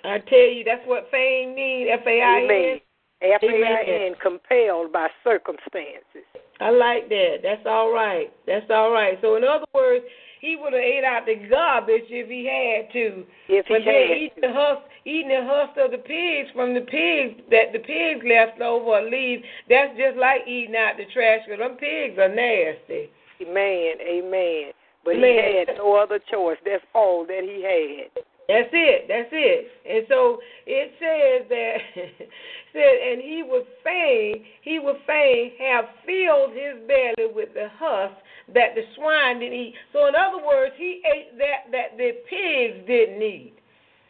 I 0.03 0.19
tell 0.19 0.39
you, 0.39 0.63
that's 0.63 0.85
what 0.87 1.09
fain 1.11 1.55
means. 1.55 1.89
F 1.91 2.07
A 2.07 2.21
I 2.21 2.41
N. 2.41 2.79
F 3.21 3.43
A 3.43 3.47
I 3.47 4.07
N. 4.07 4.15
Compelled 4.21 4.91
by 4.91 5.09
circumstances. 5.23 6.25
I 6.59 6.69
like 6.69 7.09
that. 7.09 7.37
That's 7.43 7.65
all 7.65 7.91
right. 7.91 8.31
That's 8.47 8.69
all 8.69 8.91
right. 8.91 9.17
So 9.21 9.35
in 9.35 9.43
other 9.43 9.65
words, 9.73 10.05
he 10.39 10.55
would 10.55 10.73
have 10.73 10.81
ate 10.81 11.03
out 11.03 11.25
the 11.25 11.35
garbage 11.49 12.05
if 12.09 12.29
he 12.29 12.45
had 12.45 12.93
to. 12.93 13.25
If 13.49 13.65
he 13.65 13.73
but 13.73 13.81
had 13.81 13.91
then 13.91 14.17
eating 14.17 14.41
the 14.41 14.53
husk, 14.53 14.81
eating 15.03 15.29
the 15.29 15.43
husk 15.43 15.73
of 15.77 15.91
the 15.91 15.97
pigs 15.97 16.49
from 16.53 16.73
the 16.73 16.85
pigs 16.85 17.41
that 17.49 17.73
the 17.73 17.79
pigs 17.79 18.23
left 18.23 18.61
over 18.61 19.01
or 19.01 19.09
leave, 19.09 19.41
that's 19.69 19.97
just 19.97 20.17
like 20.17 20.47
eating 20.47 20.75
out 20.75 20.97
the 20.97 21.05
trash. 21.11 21.41
Cause 21.49 21.59
them 21.59 21.77
pigs 21.77 22.17
are 22.19 22.29
nasty. 22.29 23.09
Amen. 23.41 23.99
Amen. 23.99 24.71
But 25.03 25.17
Man. 25.17 25.23
he 25.23 25.63
had 25.65 25.77
no 25.77 25.95
other 25.95 26.19
choice. 26.31 26.57
That's 26.63 26.83
all 26.93 27.25
that 27.25 27.43
he 27.43 27.65
had. 27.65 28.23
That's 28.47 28.69
it. 28.71 29.09
That's 29.09 29.29
it. 29.31 29.61
And 29.89 30.05
so 30.07 30.37
it 30.65 30.93
says 31.01 31.49
that 31.49 31.77
said, 32.73 32.95
and 33.01 33.21
he 33.21 33.41
would 33.41 33.65
fain, 33.83 34.45
he 34.61 34.77
would 34.77 35.01
fain 35.07 35.51
have 35.59 35.85
filled 36.05 36.53
his 36.53 36.77
belly 36.85 37.33
with 37.33 37.53
the 37.53 37.69
husk 37.73 38.13
that 38.53 38.77
the 38.77 38.85
swine 38.95 39.39
didn't 39.39 39.57
eat. 39.57 39.73
So 39.93 40.05
in 40.05 40.13
other 40.13 40.45
words, 40.45 40.75
he 40.77 41.01
ate 41.01 41.37
that 41.37 41.71
that 41.73 41.97
the 41.97 42.21
pigs 42.29 42.85
didn't 42.85 43.21
eat. 43.21 43.57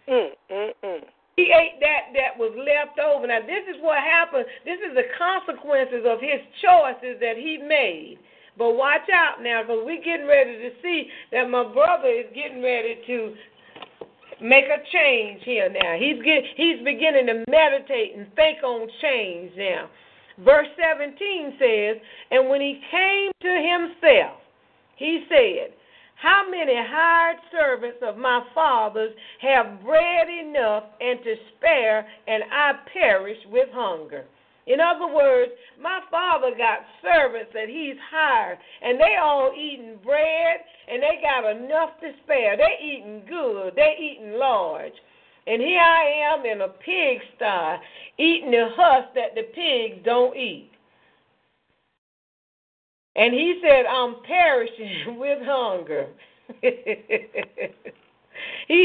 Mm, 0.09 0.29
mm, 0.51 0.71
mm. 0.83 1.01
He 1.35 1.51
ate 1.51 1.79
that 1.79 2.11
that 2.15 2.35
was 2.35 2.51
left 2.59 2.99
over. 2.99 3.27
Now 3.27 3.39
this 3.39 3.63
is 3.71 3.79
what 3.79 3.99
happened. 4.03 4.45
This 4.65 4.79
is 4.83 4.95
the 4.95 5.07
consequences 5.15 6.03
of 6.03 6.19
his 6.19 6.43
choices 6.59 7.19
that 7.23 7.39
he 7.39 7.59
made. 7.63 8.19
But 8.57 8.79
watch 8.79 9.07
out 9.11 9.43
now, 9.43 9.63
because 9.63 9.83
we're 9.83 10.03
getting 10.03 10.27
ready 10.27 10.55
to 10.63 10.69
see 10.81 11.11
that 11.31 11.49
my 11.49 11.63
brother 11.63 12.07
is 12.07 12.31
getting 12.31 12.63
ready 12.63 13.03
to 13.05 13.35
make 14.41 14.65
a 14.65 14.83
change 14.91 15.41
here 15.43 15.69
now. 15.69 15.95
He's 15.97 16.21
get, 16.23 16.43
he's 16.55 16.83
beginning 16.83 17.27
to 17.27 17.45
meditate 17.49 18.15
and 18.15 18.27
think 18.35 18.63
on 18.63 18.87
change 19.01 19.51
now. 19.57 19.89
Verse 20.43 20.67
17 20.75 21.57
says, 21.59 22.01
And 22.31 22.49
when 22.49 22.61
he 22.61 22.81
came 22.91 23.31
to 23.41 23.53
himself, 23.55 24.41
he 24.97 25.25
said, 25.29 25.73
How 26.15 26.43
many 26.49 26.73
hired 26.75 27.37
servants 27.51 27.99
of 28.01 28.17
my 28.17 28.43
father's 28.53 29.13
have 29.41 29.81
bread 29.83 30.27
enough 30.27 30.83
and 30.99 31.19
to 31.23 31.35
spare, 31.55 32.05
and 32.27 32.43
I 32.51 32.73
perish 32.91 33.37
with 33.49 33.69
hunger? 33.71 34.25
In 34.67 34.80
other 34.80 35.08
words, 35.13 35.51
my 35.80 36.01
father 36.10 36.49
got 36.58 36.80
servants 37.01 37.51
that 37.54 37.69
he's 37.69 37.97
hired, 38.10 38.58
and 38.82 38.99
they 38.99 39.15
all 39.21 39.54
eating 39.56 39.99
bread, 40.04 40.62
and 40.88 41.04
they 41.04 41.19
got 41.21 41.45
enough 41.45 41.99
to 42.01 42.12
spare. 42.23 42.58
They 42.58 42.80
eating 42.84 43.21
good. 43.28 43.75
They 43.75 43.95
eating 43.99 44.39
large. 44.39 44.93
And 45.47 45.62
here 45.62 45.80
I 45.80 46.34
am 46.34 46.43
in 46.45 46.62
a 46.62 46.69
pigsty, 46.69 47.80
eating 48.17 48.49
the 48.49 48.69
husk 48.75 49.13
that 49.13 49.36
the 49.36 49.43
pigs 49.54 50.04
don't 50.04 50.36
eat. 50.36 50.71
And 53.15 53.32
he 53.34 53.62
said, 53.62 53.86
I'm 53.86 54.15
perishing 54.28 55.06
with 55.19 55.43
hunger. 55.43 56.08
he 56.62 56.71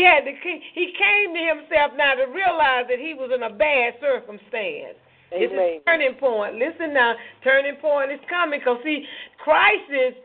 had 0.03 0.25
to 0.25 0.33
he 0.75 0.93
came 0.99 1.35
to 1.35 1.41
himself 1.41 1.93
now 1.97 2.15
to 2.15 2.27
realize 2.27 2.87
that 2.89 2.99
he 2.99 3.15
was 3.15 3.31
in 3.35 3.43
a 3.43 3.51
bad 3.51 3.95
circumstance. 4.01 4.99
It's 5.33 5.53
a 5.53 5.85
turning 5.89 6.15
point. 6.15 6.55
Listen 6.57 6.95
now, 6.95 7.15
turning 7.45 7.77
point 7.77 8.11
is 8.11 8.21
coming 8.29 8.61
because 8.61 8.79
see, 8.83 9.05
crisis, 9.43 10.19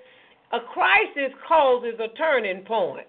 a 0.52 0.60
crisis 0.74 1.34
causes 1.48 1.94
a 2.00 2.16
turning 2.18 2.64
point. 2.64 3.08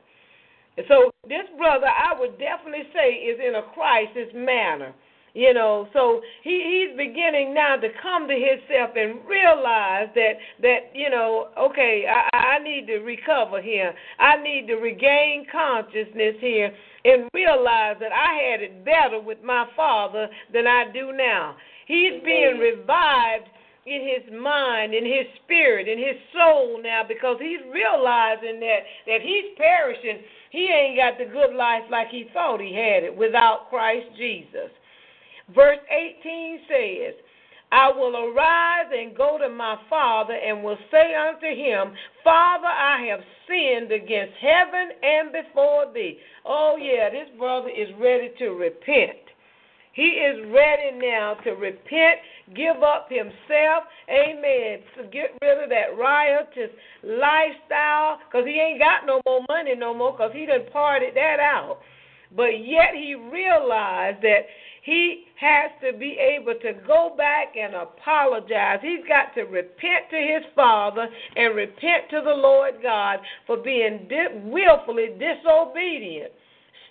So 0.89 1.11
this 1.27 1.49
brother, 1.57 1.87
I 1.87 2.19
would 2.19 2.39
definitely 2.39 2.85
say, 2.93 3.15
is 3.25 3.41
in 3.41 3.55
a 3.57 3.63
crisis 3.73 4.33
manner. 4.35 4.95
You 5.33 5.53
know, 5.53 5.87
so 5.93 6.23
he, 6.43 6.65
he's 6.65 6.97
beginning 6.97 7.53
now 7.53 7.77
to 7.77 7.89
come 8.01 8.27
to 8.27 8.33
himself 8.33 8.97
and 8.97 9.21
realize 9.29 10.09
that 10.15 10.33
that 10.63 10.79
you 10.95 11.11
know, 11.11 11.49
okay, 11.61 12.05
I, 12.09 12.57
I 12.57 12.59
need 12.65 12.87
to 12.87 13.01
recover 13.01 13.61
here. 13.61 13.93
I 14.19 14.43
need 14.43 14.67
to 14.69 14.77
regain 14.77 15.45
consciousness 15.53 16.37
here 16.41 16.73
and 17.05 17.29
realize 17.35 17.97
that 18.01 18.13
I 18.13 18.49
had 18.49 18.63
it 18.63 18.83
better 18.83 19.21
with 19.21 19.43
my 19.45 19.67
father 19.77 20.27
than 20.55 20.67
I 20.67 20.85
do 20.91 21.13
now. 21.13 21.55
He's 21.87 22.23
being 22.25 22.59
revived 22.59 23.49
in 23.87 24.03
his 24.03 24.35
mind, 24.35 24.93
in 24.93 25.05
his 25.05 25.27
spirit, 25.45 25.87
in 25.87 25.99
his 25.99 26.19
soul 26.35 26.83
now 26.83 27.03
because 27.07 27.39
he's 27.41 27.63
realizing 27.73 28.59
that 28.61 28.81
that 29.07 29.21
he's 29.23 29.57
perishing. 29.57 30.23
He 30.51 30.67
ain't 30.67 30.99
got 30.99 31.19
the 31.19 31.31
good 31.31 31.55
life 31.55 31.85
like 31.91 32.09
he 32.09 32.29
thought 32.33 32.61
he 32.61 32.75
had 32.75 33.05
it 33.05 33.17
without 33.17 33.71
Christ 33.71 34.07
Jesus. 34.17 34.71
Verse 35.55 35.79
18 35.91 36.61
says, 36.67 37.15
I 37.71 37.91
will 37.91 38.17
arise 38.17 38.91
and 38.93 39.17
go 39.17 39.39
to 39.39 39.49
my 39.49 39.77
father 39.91 40.35
and 40.35 40.63
will 40.65 40.79
say 40.91 41.15
unto 41.15 41.47
him, 41.47 41.95
Father, 42.25 42.67
I 42.67 43.07
have 43.11 43.21
sinned 43.47 43.93
against 43.93 44.35
heaven 44.41 44.91
and 45.03 45.33
before 45.33 45.93
thee. 45.93 46.19
Oh, 46.45 46.77
yeah, 46.81 47.11
this 47.11 47.29
brother 47.39 47.69
is 47.69 47.89
ready 48.01 48.33
to 48.39 48.51
repent. 48.51 49.26
He 49.97 50.21
is 50.21 50.45
ready 50.53 50.93
now 51.01 51.39
to 51.45 51.53
repent, 51.53 52.21
give 52.55 52.83
up 52.83 53.09
himself, 53.09 53.85
amen, 54.11 54.81
to 54.95 55.05
get 55.11 55.33
rid 55.41 55.65
of 55.65 55.71
that 55.71 55.97
riotous 55.99 56.69
lifestyle 57.03 58.19
because 58.29 58.45
he 58.47 58.61
ain't 58.61 58.79
got 58.79 59.07
no 59.07 59.23
more 59.25 59.41
money 59.49 59.75
no 59.75 59.95
more 59.95 60.13
because 60.13 60.33
he 60.35 60.45
done 60.45 60.67
parted 60.71 61.15
that 61.15 61.41
out. 61.41 61.79
but 62.37 62.61
yet 62.61 62.93
he 62.93 63.15
realized 63.15 64.21
that 64.21 64.45
he 64.83 65.25
has 65.41 65.71
to 65.81 65.97
be 65.99 66.19
able 66.21 66.55
to 66.61 66.75
go 66.87 67.15
back 67.17 67.55
and 67.57 67.75
apologize. 67.75 68.81
He's 68.83 69.05
got 69.09 69.35
to 69.35 69.45
repent 69.45 70.11
to 70.11 70.17
his 70.17 70.45
father 70.55 71.09
and 71.37 71.57
repent 71.57 72.11
to 72.11 72.21
the 72.23 72.35
Lord 72.35 72.75
God 72.83 73.21
for 73.47 73.57
being 73.57 74.07
di- 74.11 74.43
willfully 74.45 75.09
disobedient, 75.19 76.33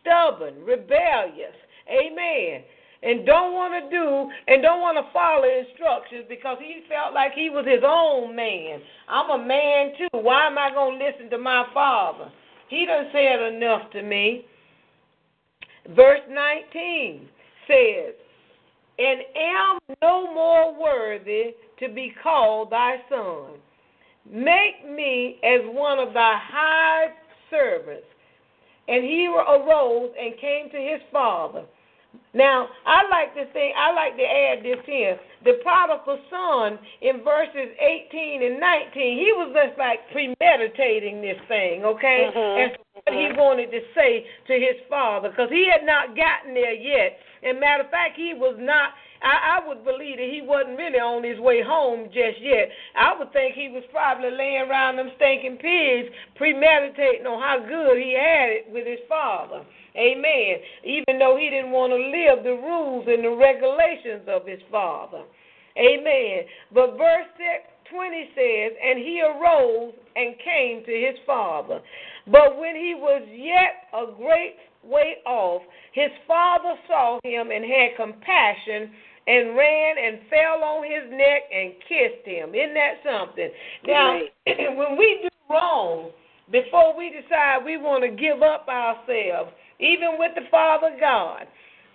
stubborn, 0.01 0.65
rebellious. 0.65 1.53
Amen 1.87 2.63
and 3.05 3.25
don't 3.25 3.53
want 3.53 3.71
to 3.77 3.89
do 3.89 4.31
and 4.47 4.63
don't 4.63 4.81
want 4.81 4.97
to 4.97 5.13
follow 5.13 5.45
instructions 5.45 6.25
because 6.27 6.57
he 6.59 6.81
felt 6.89 7.13
like 7.13 7.33
he 7.33 7.51
was 7.51 7.65
his 7.65 7.83
own 7.85 8.35
man. 8.35 8.81
I'm 9.07 9.39
a 9.39 9.45
man 9.45 9.93
too. 9.97 10.17
Why 10.19 10.47
am 10.47 10.57
I 10.57 10.71
going 10.73 10.97
to 10.97 11.05
listen 11.05 11.29
to 11.29 11.37
my 11.37 11.65
father? 11.71 12.31
He 12.67 12.85
done 12.85 13.05
said 13.13 13.53
enough 13.53 13.91
to 13.91 14.01
me. 14.01 14.45
Verse 15.95 16.21
19 16.27 17.29
says, 17.67 18.15
And 18.97 19.21
am 19.35 19.95
no 20.01 20.33
more 20.33 20.73
worthy 20.73 21.53
to 21.79 21.89
be 21.93 22.11
called 22.23 22.71
thy 22.71 22.95
son. 23.07 23.59
Make 24.27 24.89
me 24.89 25.37
as 25.43 25.61
one 25.65 25.99
of 25.99 26.15
thy 26.15 26.39
high 26.41 27.09
servants. 27.51 28.07
And 28.87 29.03
he 29.03 29.27
arose 29.27 30.11
and 30.19 30.39
came 30.39 30.71
to 30.71 30.77
his 30.77 31.01
father. 31.11 31.65
Now, 32.33 32.67
I 32.85 33.07
like 33.09 33.33
to 33.35 33.51
think, 33.53 33.75
I 33.77 33.93
like 33.93 34.17
to 34.17 34.23
add 34.23 34.63
this 34.63 34.83
here. 34.85 35.19
The 35.43 35.59
prodigal 35.63 36.19
son 36.29 36.79
in 37.01 37.23
verses 37.23 37.71
18 37.79 38.43
and 38.43 38.59
19, 38.59 38.91
he 38.95 39.31
was 39.37 39.53
just 39.53 39.77
like 39.77 39.99
premeditating 40.11 41.21
this 41.21 41.37
thing, 41.47 41.85
okay? 41.85 42.31
Mm-hmm. 42.33 42.59
And 42.61 42.71
what 43.03 43.13
he 43.13 43.27
wanted 43.37 43.71
to 43.71 43.81
say 43.93 44.25
to 44.47 44.53
his 44.53 44.81
father, 44.89 45.29
because 45.29 45.49
he 45.51 45.69
had 45.69 45.85
not 45.85 46.15
gotten 46.15 46.53
there 46.53 46.73
yet. 46.73 47.17
And 47.43 47.59
matter 47.59 47.83
of 47.83 47.91
fact, 47.91 48.17
he 48.17 48.33
was 48.33 48.55
not 48.57 48.91
I, 49.25 49.57
I 49.57 49.67
would 49.67 49.83
believe 49.83 50.21
that 50.21 50.29
he 50.29 50.45
wasn't 50.45 50.77
really 50.77 51.01
on 51.01 51.25
his 51.25 51.41
way 51.41 51.65
home 51.65 52.13
just 52.13 52.37
yet. 52.39 52.69
I 52.93 53.17
would 53.17 53.33
think 53.33 53.57
he 53.57 53.73
was 53.73 53.81
probably 53.89 54.29
laying 54.29 54.69
around 54.69 55.01
them 55.01 55.09
stinking 55.17 55.57
pigs, 55.57 56.13
premeditating 56.37 57.25
on 57.25 57.41
how 57.41 57.57
good 57.65 57.97
he 57.97 58.13
had 58.13 58.53
it 58.53 58.65
with 58.69 58.85
his 58.85 59.01
father. 59.09 59.65
Amen. 59.97 60.61
Even 60.85 61.17
though 61.17 61.41
he 61.41 61.49
didn't 61.49 61.73
want 61.73 61.89
to 61.89 61.97
live 61.97 62.45
the 62.45 62.53
rules 62.53 63.09
and 63.09 63.25
the 63.25 63.33
regulations 63.33 64.29
of 64.29 64.45
his 64.45 64.61
father. 64.69 65.25
Amen. 65.73 66.45
But 66.69 66.93
verse 66.95 67.25
20 67.89 68.29
says, 68.37 68.71
And 68.77 68.99
he 68.99 69.25
arose 69.25 69.93
and 70.15 70.35
came 70.37 70.85
to 70.85 70.93
his 70.93 71.17
father. 71.25 71.81
But 72.29 72.61
when 72.61 72.75
he 72.75 72.93
was 72.93 73.25
yet 73.33 73.89
a 73.89 74.05
great 74.13 74.61
way 74.83 75.17
off, 75.25 75.63
his 75.93 76.11
father 76.27 76.77
saw 76.87 77.19
him 77.23 77.49
and 77.49 77.65
had 77.65 77.97
compassion 77.97 78.93
and 79.27 79.55
ran 79.55 79.95
and 79.97 80.19
fell 80.29 80.63
on 80.63 80.83
his 80.83 81.09
neck 81.09 81.49
and 81.51 81.73
kissed 81.89 82.25
him. 82.25 82.53
Isn't 82.53 82.75
that 82.75 83.01
something? 83.03 83.49
Now, 83.87 84.19
when 84.77 84.97
we 84.97 85.19
do 85.23 85.29
wrong, 85.49 86.11
before 86.51 86.95
we 86.95 87.09
decide 87.09 87.65
we 87.65 87.77
want 87.77 88.03
to 88.03 88.11
give 88.13 88.41
up 88.41 88.67
ourselves, 88.69 89.51
even 89.79 90.17
with 90.19 90.31
the 90.35 90.45
Father 90.51 90.95
God, 90.99 91.47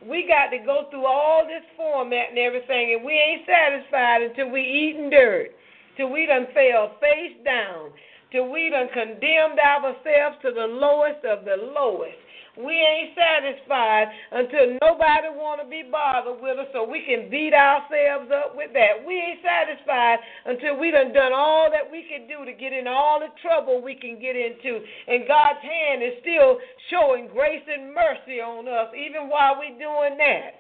we 0.03 0.27
got 0.27 0.51
to 0.51 0.59
go 0.65 0.89
through 0.91 1.07
all 1.07 1.45
this 1.47 1.65
format 1.77 2.31
and 2.31 2.39
everything, 2.39 2.97
and 2.97 3.05
we 3.05 3.13
ain't 3.13 3.47
satisfied 3.47 4.23
until 4.23 4.51
we 4.51 4.63
eating 4.63 5.11
dirt, 5.11 5.51
till 5.97 6.11
we 6.11 6.27
done 6.27 6.47
fell 6.55 6.97
face 7.01 7.37
down, 7.45 7.91
till 8.33 8.51
we 8.51 8.71
done 8.71 8.89
condemned 8.93 9.61
ourselves 9.61 10.37
to 10.43 10.53
the 10.53 10.67
lowest 10.67 11.25
of 11.25 11.45
the 11.45 11.57
lowest. 11.75 12.20
We 12.59 12.75
ain't 12.75 13.15
satisfied 13.15 14.11
until 14.33 14.75
nobody 14.83 15.31
want 15.31 15.63
to 15.63 15.69
be 15.69 15.87
bothered 15.87 16.43
with 16.43 16.59
us 16.59 16.67
so 16.75 16.83
we 16.83 17.07
can 17.07 17.31
beat 17.31 17.55
ourselves 17.55 18.31
up 18.35 18.59
with 18.59 18.75
that. 18.75 19.07
We 19.07 19.15
ain't 19.15 19.39
satisfied 19.39 20.19
until 20.47 20.75
we 20.75 20.91
done 20.91 21.13
done 21.13 21.33
all 21.33 21.71
that 21.71 21.87
we 21.87 22.03
can 22.11 22.27
do 22.27 22.45
to 22.45 22.53
get 22.53 22.73
in 22.73 22.91
all 22.91 23.21
the 23.23 23.31
trouble 23.39 23.79
we 23.79 23.95
can 23.95 24.19
get 24.19 24.35
into. 24.35 24.83
And 25.07 25.31
God's 25.31 25.63
hand 25.63 26.03
is 26.03 26.19
still 26.27 26.59
showing 26.91 27.31
grace 27.31 27.63
and 27.71 27.95
mercy 27.95 28.43
on 28.43 28.67
us 28.67 28.91
even 28.99 29.31
while 29.31 29.55
we 29.63 29.71
doing 29.79 30.19
that 30.19 30.59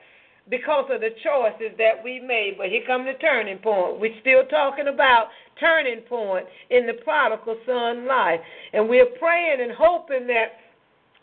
because 0.48 0.86
of 0.90 1.00
the 1.00 1.10
choices 1.22 1.74
that 1.78 2.02
we 2.02 2.20
made. 2.20 2.54
But 2.58 2.68
here 2.68 2.82
come 2.86 3.04
the 3.04 3.14
turning 3.20 3.58
point. 3.58 4.00
We're 4.00 4.18
still 4.20 4.46
talking 4.46 4.88
about 4.88 5.28
turning 5.58 6.00
point 6.08 6.46
in 6.70 6.86
the 6.86 6.94
prodigal 7.04 7.56
son 7.66 8.06
life. 8.06 8.40
And 8.72 8.88
we're 8.88 9.10
praying 9.18 9.60
and 9.60 9.72
hoping 9.72 10.26
that 10.26 10.58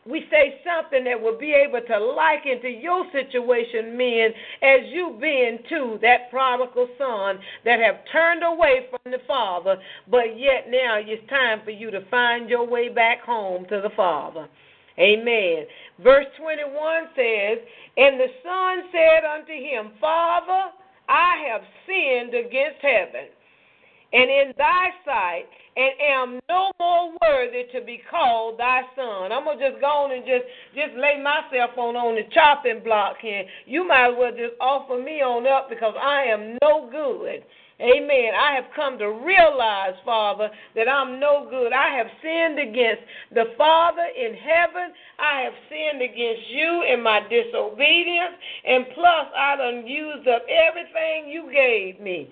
we 0.09 0.23
say 0.31 0.61
something 0.63 1.03
that 1.03 1.19
will 1.19 1.37
be 1.37 1.53
able 1.53 1.81
to 1.85 1.99
liken 1.99 2.61
to 2.61 2.69
your 2.69 3.05
situation, 3.11 3.97
men, 3.97 4.31
as 4.61 4.87
you 4.87 5.17
being 5.19 5.59
too 5.69 5.99
that 6.01 6.31
prodigal 6.31 6.87
son 6.97 7.39
that 7.65 7.79
have 7.79 7.97
turned 8.11 8.43
away 8.43 8.87
from 8.89 9.11
the 9.11 9.19
Father, 9.27 9.75
but 10.09 10.37
yet 10.37 10.69
now 10.69 10.97
it's 10.99 11.27
time 11.29 11.61
for 11.63 11.71
you 11.71 11.91
to 11.91 12.05
find 12.09 12.49
your 12.49 12.65
way 12.65 12.89
back 12.89 13.21
home 13.21 13.65
to 13.69 13.81
the 13.81 13.91
Father. 13.95 14.47
Amen. 14.99 15.65
Verse 16.01 16.25
21 16.41 17.03
says, 17.15 17.59
And 17.97 18.19
the 18.19 18.31
son 18.41 18.89
said 18.91 19.27
unto 19.27 19.53
him, 19.53 19.91
Father, 20.01 20.71
I 21.07 21.45
have 21.51 21.61
sinned 21.85 22.33
against 22.33 22.81
heaven 22.81 23.29
and 24.13 24.29
in 24.29 24.53
thy 24.57 24.89
sight, 25.05 25.45
and 25.75 25.91
am 26.01 26.39
no 26.49 26.71
more 26.79 27.13
worthy 27.21 27.65
to 27.73 27.85
be 27.85 28.01
called 28.09 28.57
thy 28.57 28.81
son. 28.95 29.31
I'm 29.31 29.43
gonna 29.45 29.69
just 29.69 29.81
go 29.81 30.07
on 30.07 30.11
and 30.11 30.25
just 30.25 30.45
just 30.73 30.95
lay 30.97 31.21
myself 31.21 31.77
on 31.77 31.95
on 31.95 32.15
the 32.15 32.23
chopping 32.33 32.81
block 32.83 33.17
here. 33.21 33.43
You 33.65 33.87
might 33.87 34.11
as 34.11 34.15
well 34.17 34.31
just 34.31 34.55
offer 34.59 34.97
me 34.97 35.21
on 35.21 35.45
up 35.45 35.69
because 35.69 35.93
I 36.01 36.23
am 36.23 36.57
no 36.61 36.89
good. 36.89 37.43
Amen. 37.79 38.33
I 38.33 38.55
have 38.55 38.73
come 38.75 38.97
to 38.97 39.05
realize, 39.05 39.93
Father, 40.03 40.49
that 40.73 40.89
I'm 40.89 41.19
no 41.19 41.45
good. 41.47 41.71
I 41.71 41.95
have 41.95 42.07
sinned 42.23 42.57
against 42.57 43.03
the 43.35 43.53
Father 43.55 44.07
in 44.17 44.33
heaven. 44.33 44.97
I 45.19 45.41
have 45.41 45.53
sinned 45.69 46.01
against 46.01 46.49
you 46.49 46.85
in 46.91 47.03
my 47.03 47.21
disobedience. 47.29 48.33
And 48.65 48.85
plus, 48.95 49.29
I 49.37 49.55
done 49.57 49.85
used 49.85 50.27
up 50.27 50.41
everything 50.49 51.29
you 51.29 51.51
gave 51.53 52.01
me. 52.01 52.29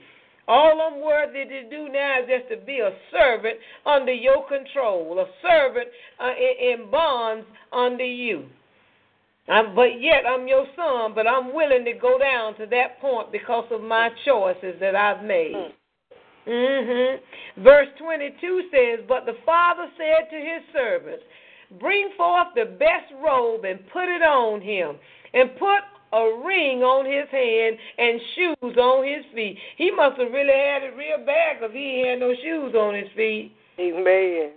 All 0.48 0.80
I'm 0.82 1.02
worthy 1.02 1.46
to 1.46 1.70
do 1.70 1.90
now 1.90 2.22
is 2.22 2.30
just 2.30 2.50
to 2.50 2.66
be 2.66 2.80
a 2.80 2.92
servant 3.12 3.58
under 3.86 4.14
your 4.14 4.48
control, 4.48 5.18
a 5.20 5.26
servant 5.42 5.88
uh, 6.20 6.32
in, 6.38 6.82
in 6.82 6.92
bonds 6.92 7.48
under 7.74 8.06
you. 8.06 8.46
I'm, 9.48 9.76
but 9.76 10.02
yet 10.02 10.24
I'm 10.28 10.48
your 10.48 10.66
son, 10.76 11.14
but 11.14 11.28
I'm 11.28 11.54
willing 11.54 11.86
to 11.86 11.94
go 11.94 12.18
down 12.18 12.56
to 12.58 12.66
that 12.68 13.00
point 13.00 13.32
because 13.32 13.66
of 13.72 13.82
my 13.82 14.10
choices 14.26 14.76
that 14.80 14.96
I've 14.96 15.24
made. 15.24 15.72
Mm-hmm. 16.48 17.64
Verse 17.64 17.88
22 18.00 18.62
says, 18.72 19.06
But 19.08 19.26
the 19.26 19.38
father 19.46 19.88
said 19.98 20.30
to 20.32 20.38
his 20.38 20.62
servants, 20.74 21.24
Bring 21.80 22.10
forth 22.16 22.50
the 22.56 22.66
best 22.66 23.12
robe 23.24 23.66
and 23.66 23.80
put 23.92 24.08
it 24.08 24.22
on 24.22 24.62
him, 24.62 24.96
and 25.34 25.50
put 25.58 25.82
a 26.14 26.42
ring 26.46 26.84
on 26.84 27.06
his 27.06 27.30
hand 27.32 27.78
and 27.98 28.22
shoes 28.36 28.78
on 28.78 29.06
his 29.06 29.26
feet. 29.34 29.58
He 29.78 29.92
must 29.92 30.20
have 30.20 30.32
really 30.32 30.54
had 30.54 30.84
it 30.84 30.96
real 30.96 31.26
bad 31.26 31.60
because 31.60 31.74
he 31.74 32.06
had 32.08 32.20
no 32.20 32.34
shoes 32.42 32.76
on 32.76 32.96
his 32.96 33.10
feet. 33.16 33.52
Amen. 33.80 34.52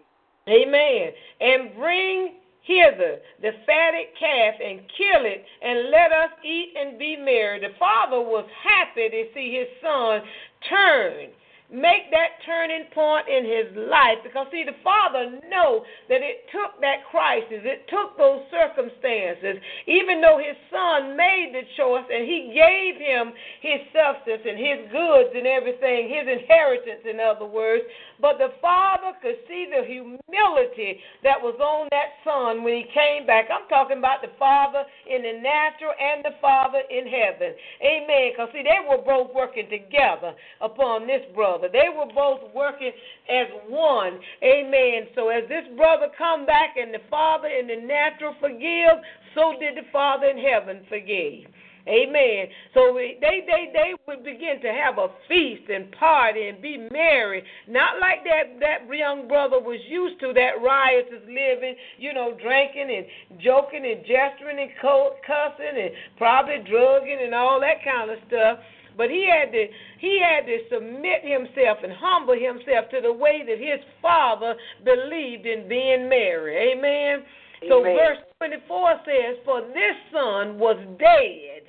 Amen. 0.49 1.13
And 1.41 1.75
bring 1.77 2.35
hither 2.63 3.19
the 3.41 3.53
fatted 3.65 4.13
calf 4.21 4.55
and 4.63 4.81
kill 4.93 5.25
it, 5.25 5.45
and 5.63 5.91
let 5.91 6.13
us 6.13 6.31
eat 6.45 6.75
and 6.79 6.99
be 6.99 7.17
merry. 7.17 7.61
The 7.61 7.75
father 7.79 8.21
was 8.21 8.45
happy 8.63 9.09
to 9.09 9.25
see 9.35 9.57
his 9.57 9.69
son 9.81 10.21
turn 10.69 11.31
make 11.69 12.09
that 12.11 12.41
turning 12.49 12.89
point 12.97 13.29
in 13.29 13.45
his 13.45 13.69
life. 13.77 14.25
Because 14.25 14.49
see 14.51 14.65
the 14.65 14.77
father 14.81 15.37
know 15.53 15.85
that 16.09 16.25
it 16.25 16.49
took 16.49 16.81
that 16.81 17.05
crisis. 17.13 17.61
It 17.61 17.85
took 17.93 18.17
those 18.17 18.41
circumstances. 18.49 19.61
Even 19.85 20.25
though 20.25 20.41
his 20.41 20.57
son 20.73 21.13
made 21.13 21.53
the 21.53 21.69
choice 21.77 22.09
and 22.09 22.25
he 22.25 22.57
gave 22.57 22.97
him 22.97 23.37
his 23.61 23.85
substance 23.93 24.49
and 24.49 24.57
his 24.57 24.89
goods 24.89 25.37
and 25.37 25.45
everything 25.45 26.09
his 26.09 26.25
inheritance 26.25 27.05
in 27.05 27.21
other 27.21 27.47
words. 27.47 27.85
But 28.17 28.41
the 28.41 28.57
father 28.65 29.13
could 29.21 29.37
see 29.45 29.69
the 29.69 29.85
humility 29.85 31.05
that 31.23 31.37
was 31.37 31.55
on 31.61 31.93
that 31.93 32.17
son 32.25 32.65
when 32.65 32.81
he 32.81 32.89
came 32.97 33.29
back. 33.29 33.53
I'm 33.53 33.69
talking 33.69 34.01
about 34.01 34.25
the 34.25 34.33
father 34.41 34.89
in 35.05 35.21
the 35.21 35.37
natural 35.37 35.93
and 35.93 36.25
the 36.25 36.35
father 36.41 36.81
in 36.89 37.05
heaven. 37.05 37.53
Amen. 37.85 38.33
Because 38.33 38.49
see 38.57 38.65
they 38.65 38.81
were 38.89 39.05
both 39.05 39.37
working 39.37 39.69
together 39.69 40.33
upon 40.65 41.07
this 41.07 41.23
brother 41.37 41.58
brother. 41.59 41.73
They 41.73 41.89
were 41.95 42.13
both 42.15 42.41
working 42.55 42.93
as 43.29 43.47
one. 43.69 44.19
Amen. 44.43 45.09
So 45.15 45.29
as 45.29 45.49
this 45.49 45.65
brother 45.77 46.07
come 46.17 46.47
back 46.47 46.77
and 46.77 46.93
the 46.93 47.01
Father 47.11 47.49
in 47.49 47.67
the 47.67 47.87
natural 47.87 48.35
forgive, 48.41 49.03
so 49.35 49.55
did 49.61 49.77
the 49.77 49.89
Father 49.93 50.27
in 50.27 50.39
heaven 50.39 50.85
forgive. 50.89 51.51
Amen. 51.89 52.49
So 52.75 52.93
they 52.93 53.17
they 53.47 53.73
they 53.73 53.95
would 54.07 54.23
begin 54.23 54.61
to 54.61 54.69
have 54.69 54.99
a 54.99 55.09
feast 55.27 55.71
and 55.73 55.91
party 55.93 56.49
and 56.49 56.61
be 56.61 56.87
merry, 56.93 57.43
not 57.67 57.99
like 57.99 58.25
that 58.25 58.61
that 58.61 58.95
young 58.95 59.27
brother 59.27 59.59
was 59.59 59.81
used 59.89 60.21
to 60.21 60.35
that 60.35 60.61
riotous 60.61 61.25
living, 61.25 61.77
you 61.97 62.13
know, 62.13 62.37
drinking 62.37 62.93
and 62.93 63.41
joking 63.41 63.87
and 63.89 64.05
gesturing 64.05 64.61
and 64.61 64.71
cussing 64.83 65.81
and 65.81 65.91
probably 66.19 66.59
drugging 66.69 67.21
and 67.25 67.35
all 67.35 67.59
that 67.61 67.83
kind 67.83 68.11
of 68.11 68.19
stuff. 68.29 68.59
But 68.99 69.11
he 69.11 69.31
had 69.31 69.53
to 69.53 69.67
he 70.01 70.21
had 70.21 70.45
to 70.47 70.59
submit 70.69 71.23
himself 71.23 71.79
and 71.85 71.93
humble 71.95 72.35
himself 72.35 72.91
to 72.91 73.01
the 73.01 73.13
way 73.13 73.47
that 73.47 73.59
his 73.59 73.79
father 74.03 74.57
believed 74.85 75.47
in 75.47 75.69
being 75.69 76.11
merry. 76.11 76.75
Amen. 76.75 77.23
Amen. 77.63 77.71
So 77.71 77.83
verse 77.83 78.19
24 78.39 79.01
says, 79.07 79.37
For 79.45 79.61
this 79.63 79.97
son 80.13 80.59
was 80.59 80.77
dead. 80.99 81.63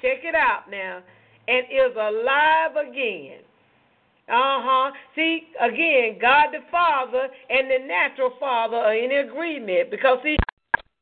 Check 0.00 0.22
it 0.22 0.34
out 0.34 0.70
now. 0.70 1.02
And 1.48 1.66
is 1.66 1.96
alive 1.98 2.78
again. 2.78 3.42
Uh 4.30 4.62
huh. 4.62 4.92
See, 5.16 5.50
again, 5.58 6.18
God 6.20 6.54
the 6.54 6.62
Father 6.70 7.26
and 7.50 7.66
the 7.66 7.84
natural 7.84 8.30
Father 8.38 8.76
are 8.76 8.94
in 8.94 9.26
agreement 9.26 9.90
because, 9.90 10.18
see, 10.22 10.36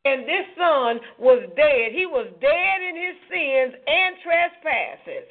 and 0.07 0.23
this 0.23 0.49
son 0.57 1.01
was 1.19 1.45
dead. 1.55 1.93
He 1.93 2.07
was 2.07 2.33
dead 2.41 2.79
in 2.81 2.97
his 2.97 3.17
sins 3.29 3.77
and 3.85 4.17
trespasses. 4.25 5.29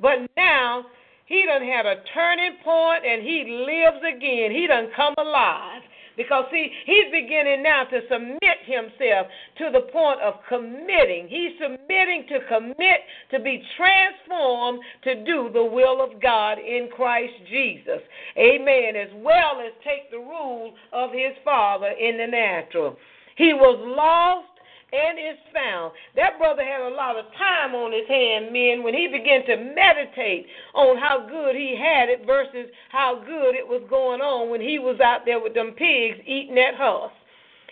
But 0.00 0.28
now 0.36 0.84
he 1.26 1.44
done 1.46 1.62
had 1.62 1.86
a 1.86 2.02
turning 2.12 2.56
point 2.64 3.04
and 3.06 3.22
he 3.22 3.44
lives 3.66 4.02
again. 4.02 4.50
He 4.50 4.66
done 4.66 4.88
come 4.96 5.14
alive. 5.18 5.82
Because, 6.16 6.44
see, 6.50 6.68
he's 6.84 7.10
beginning 7.12 7.62
now 7.62 7.84
to 7.84 8.00
submit 8.10 8.58
himself 8.66 9.28
to 9.56 9.70
the 9.72 9.88
point 9.92 10.20
of 10.20 10.34
committing. 10.48 11.28
He's 11.28 11.52
submitting 11.56 12.26
to 12.28 12.40
commit 12.46 13.00
to 13.30 13.38
be 13.40 13.62
transformed 13.76 14.80
to 15.04 15.24
do 15.24 15.50
the 15.54 15.64
will 15.64 16.02
of 16.02 16.20
God 16.20 16.58
in 16.58 16.90
Christ 16.94 17.32
Jesus. 17.48 18.02
Amen. 18.36 18.96
As 18.96 19.08
well 19.14 19.64
as 19.64 19.72
take 19.84 20.10
the 20.10 20.18
rule 20.18 20.74
of 20.92 21.10
his 21.12 21.32
Father 21.44 21.88
in 21.88 22.18
the 22.18 22.26
natural. 22.26 22.96
He 23.36 23.54
was 23.54 23.78
lost 23.96 24.59
and 24.92 25.18
is 25.18 25.38
found. 25.54 25.92
That 26.16 26.38
brother 26.38 26.64
had 26.64 26.80
a 26.80 26.94
lot 26.94 27.16
of 27.16 27.26
time 27.38 27.74
on 27.74 27.92
his 27.92 28.08
hand, 28.08 28.52
men, 28.52 28.82
when 28.82 28.94
he 28.94 29.08
began 29.08 29.46
to 29.46 29.56
meditate 29.56 30.46
on 30.74 30.98
how 30.98 31.26
good 31.28 31.54
he 31.54 31.76
had 31.76 32.08
it 32.08 32.26
versus 32.26 32.70
how 32.90 33.22
good 33.24 33.54
it 33.54 33.66
was 33.66 33.82
going 33.88 34.20
on 34.20 34.50
when 34.50 34.60
he 34.60 34.78
was 34.78 35.00
out 35.00 35.24
there 35.24 35.40
with 35.40 35.54
them 35.54 35.72
pigs 35.72 36.18
eating 36.26 36.54
that 36.56 36.74
husk. 36.74 37.14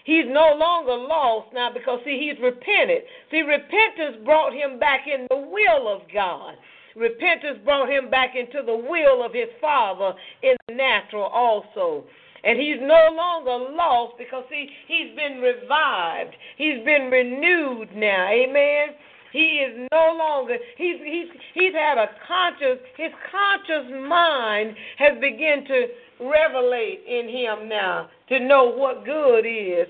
He's 0.04 0.24
no 0.26 0.54
longer 0.56 0.96
lost 0.96 1.52
now 1.52 1.70
because, 1.70 2.00
see, 2.02 2.18
he's 2.18 2.42
repented. 2.42 3.02
See, 3.30 3.42
repentance 3.42 4.16
brought 4.24 4.54
him 4.54 4.78
back 4.78 5.06
in 5.06 5.26
the 5.28 5.36
will 5.36 5.86
of 5.86 6.02
God. 6.12 6.54
Repentance 6.96 7.58
brought 7.62 7.90
him 7.90 8.08
back 8.08 8.34
into 8.34 8.62
the 8.64 8.74
will 8.74 9.22
of 9.22 9.34
his 9.34 9.48
Father 9.60 10.14
in 10.42 10.56
the 10.66 10.74
natural 10.74 11.24
also. 11.24 12.04
And 12.44 12.58
he's 12.58 12.80
no 12.80 13.08
longer 13.14 13.74
lost 13.74 14.14
because 14.18 14.44
see, 14.48 14.68
he's 14.86 15.14
been 15.16 15.40
revived. 15.40 16.34
He's 16.56 16.84
been 16.84 17.10
renewed 17.10 17.88
now. 17.94 18.28
Amen. 18.28 18.94
He 19.32 19.60
is 19.60 19.88
no 19.92 20.16
longer 20.16 20.56
he's 20.76 20.96
he's 21.04 21.28
he's 21.52 21.74
had 21.74 21.98
a 21.98 22.08
conscious 22.26 22.78
his 22.96 23.12
conscious 23.30 23.90
mind 24.08 24.74
has 24.96 25.20
begun 25.20 25.64
to 25.66 25.86
revelate 26.20 27.04
in 27.06 27.28
him 27.28 27.68
now 27.68 28.08
to 28.30 28.40
know 28.40 28.64
what 28.74 29.04
good 29.04 29.44
is 29.44 29.86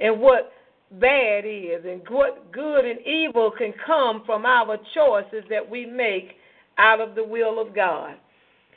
and 0.00 0.18
what 0.20 0.52
bad 0.92 1.44
is 1.44 1.84
and 1.84 2.00
what 2.08 2.50
good 2.52 2.84
and 2.84 3.00
evil 3.06 3.50
can 3.56 3.72
come 3.84 4.22
from 4.24 4.46
our 4.46 4.78
choices 4.94 5.44
that 5.50 5.68
we 5.68 5.84
make 5.84 6.36
out 6.78 7.00
of 7.00 7.14
the 7.14 7.24
will 7.24 7.60
of 7.60 7.74
God. 7.74 8.14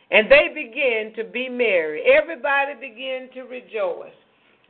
And 0.10 0.32
they 0.32 0.48
begin 0.54 1.14
to 1.18 1.30
be 1.30 1.50
merry. 1.50 2.04
Everybody 2.06 2.74
began 2.80 3.30
to 3.34 3.42
rejoice. 3.50 4.16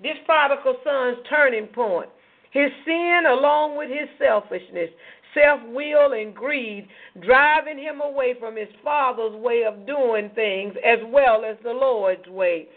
This 0.02 0.18
prodigal 0.26 0.78
son's 0.84 1.18
turning 1.30 1.68
point. 1.68 2.10
His 2.52 2.72
sin, 2.86 3.24
along 3.28 3.78
with 3.78 3.90
his 3.90 4.10
selfishness, 4.18 4.90
self 5.34 5.62
will, 5.68 6.14
and 6.14 6.34
greed, 6.34 6.88
driving 7.22 7.78
him 7.78 8.02
away 8.02 8.36
from 8.40 8.56
his 8.56 8.70
father's 8.84 9.36
way 9.36 9.64
of 9.68 9.86
doing 9.86 10.32
things 10.34 10.74
as 10.84 11.00
well 11.08 11.44
as 11.46 11.58
the 11.64 11.72
Lord's 11.72 12.28
way, 12.28 12.68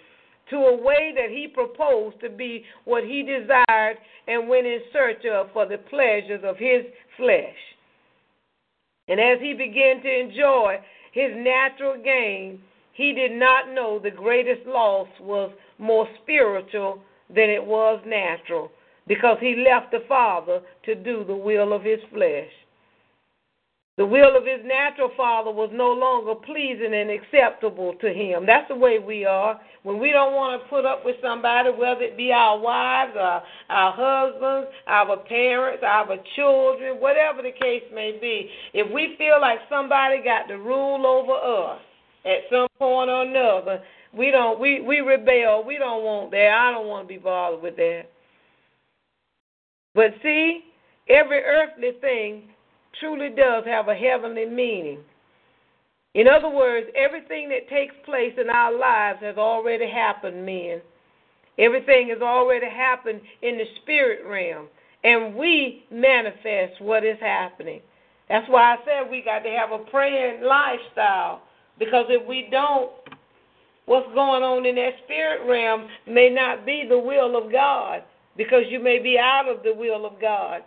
to 0.51 0.57
a 0.57 0.77
way 0.77 1.15
that 1.15 1.31
he 1.31 1.47
proposed 1.49 2.21
to 2.21 2.29
be 2.29 2.65
what 2.85 3.05
he 3.05 3.23
desired 3.23 3.97
and 4.27 4.49
went 4.49 4.67
in 4.67 4.81
search 4.93 5.25
of 5.25 5.53
for 5.53 5.67
the 5.67 5.79
pleasures 5.79 6.43
of 6.45 6.57
his 6.57 6.85
flesh. 7.17 7.57
And 9.09 9.21
as 9.21 9.39
he 9.41 9.55
began 9.55 10.03
to 10.03 10.21
enjoy 10.21 10.77
his 11.13 11.31
natural 11.35 12.01
gain, 12.03 12.61
he 12.93 13.13
did 13.13 13.33
not 13.33 13.73
know 13.73 13.99
the 13.99 14.11
greatest 14.11 14.67
loss 14.67 15.09
was 15.21 15.51
more 15.79 16.09
spiritual 16.23 17.03
than 17.29 17.51
it 17.51 17.65
was 17.65 18.01
natural 18.07 18.71
because 19.07 19.39
he 19.41 19.65
left 19.69 19.91
the 19.91 20.05
Father 20.09 20.61
to 20.85 20.95
do 20.95 21.25
the 21.25 21.35
will 21.35 21.73
of 21.73 21.83
his 21.83 22.01
flesh. 22.13 22.51
The 23.97 24.07
will 24.07 24.37
of 24.37 24.47
his 24.47 24.65
natural 24.65 25.11
father 25.17 25.51
was 25.51 25.69
no 25.73 25.93
longer 25.93 26.35
pleasing 26.35 26.95
and 26.95 27.11
acceptable 27.11 27.93
to 28.01 28.09
him. 28.09 28.47
That's 28.47 28.69
the 28.69 28.77
way 28.77 28.99
we 28.99 29.27
are. 29.27 29.61
When 29.83 29.99
we 29.99 30.11
don't 30.11 30.33
want 30.33 30.63
to 30.63 30.69
put 30.69 30.87
up 30.87 31.05
with 31.05 31.17
somebody, 31.21 31.71
whether 31.71 32.03
it 32.03 32.17
be 32.17 32.33
our 32.33 32.59
wives, 32.59 33.13
or 33.15 33.43
our 33.69 33.93
husbands, 33.93 34.71
our 34.87 35.17
parents, 35.19 35.83
our 35.85 36.17
children, 36.37 36.97
whatever 37.01 37.43
the 37.43 37.53
case 37.53 37.83
may 37.93 38.17
be, 38.19 38.49
if 38.73 38.91
we 38.93 39.17
feel 39.19 39.41
like 39.41 39.59
somebody 39.69 40.23
got 40.23 40.49
the 40.49 40.57
rule 40.57 41.05
over 41.05 41.75
us 41.75 41.81
at 42.25 42.49
some 42.51 42.69
point 42.79 43.11
or 43.11 43.23
another, 43.25 43.83
we 44.17 44.31
don't 44.31 44.59
we, 44.59 44.81
we 44.81 45.01
rebel. 45.01 45.65
We 45.67 45.79
don't 45.79 46.05
want 46.05 46.31
that. 46.31 46.49
I 46.49 46.71
don't 46.73 46.87
want 46.87 47.07
to 47.07 47.15
be 47.15 47.19
bothered 47.19 47.63
with 47.63 47.77
that. 47.77 48.05
But 49.95 50.15
see, 50.23 50.61
every 51.09 51.43
earthly 51.43 51.91
thing 52.01 52.45
truly 52.99 53.31
does 53.31 53.65
have 53.67 53.89
a 53.89 53.95
heavenly 53.95 54.47
meaning. 54.47 54.99
In 56.15 56.27
other 56.27 56.49
words, 56.51 56.89
everything 56.97 57.49
that 57.51 57.69
takes 57.69 57.95
place 58.05 58.33
in 58.37 58.51
our 58.51 58.77
lives 58.77 59.21
has 59.23 59.37
already 59.37 59.89
happened, 59.89 60.45
men. 60.45 60.81
Everything 61.59 62.09
has 62.09 62.21
already 62.21 62.69
happened 62.69 63.21
in 63.43 63.59
the 63.59 63.65
spirit 63.83 64.27
realm, 64.27 64.67
and 65.05 65.37
we 65.37 65.85
manifest 65.91 66.81
what 66.81 67.05
is 67.05 67.19
happening. 67.21 67.81
That's 68.29 68.49
why 68.49 68.75
I 68.75 68.77
said 68.85 69.11
we 69.11 69.23
got 69.23 69.41
to 69.41 69.51
have 69.51 69.71
a 69.73 69.79
praying 69.91 70.43
lifestyle, 70.43 71.43
because 71.79 72.07
if 72.09 72.27
we 72.27 72.49
don't, 72.51 72.91
what's 73.87 74.13
going 74.15 74.43
on 74.43 74.67
in 74.67 74.75
that 74.77 74.95
spirit 75.05 75.47
realm 75.49 75.89
may 76.07 76.29
not 76.31 76.67
be 76.67 76.85
the 76.89 76.99
will 76.99 77.37
of 77.37 77.53
God, 77.53 78.03
because 78.37 78.63
you 78.69 78.81
may 78.81 78.99
be 78.99 79.19
out 79.19 79.49
of 79.49 79.63
the 79.63 79.75
will 79.75 80.07
of 80.07 80.21
God. 80.21 80.63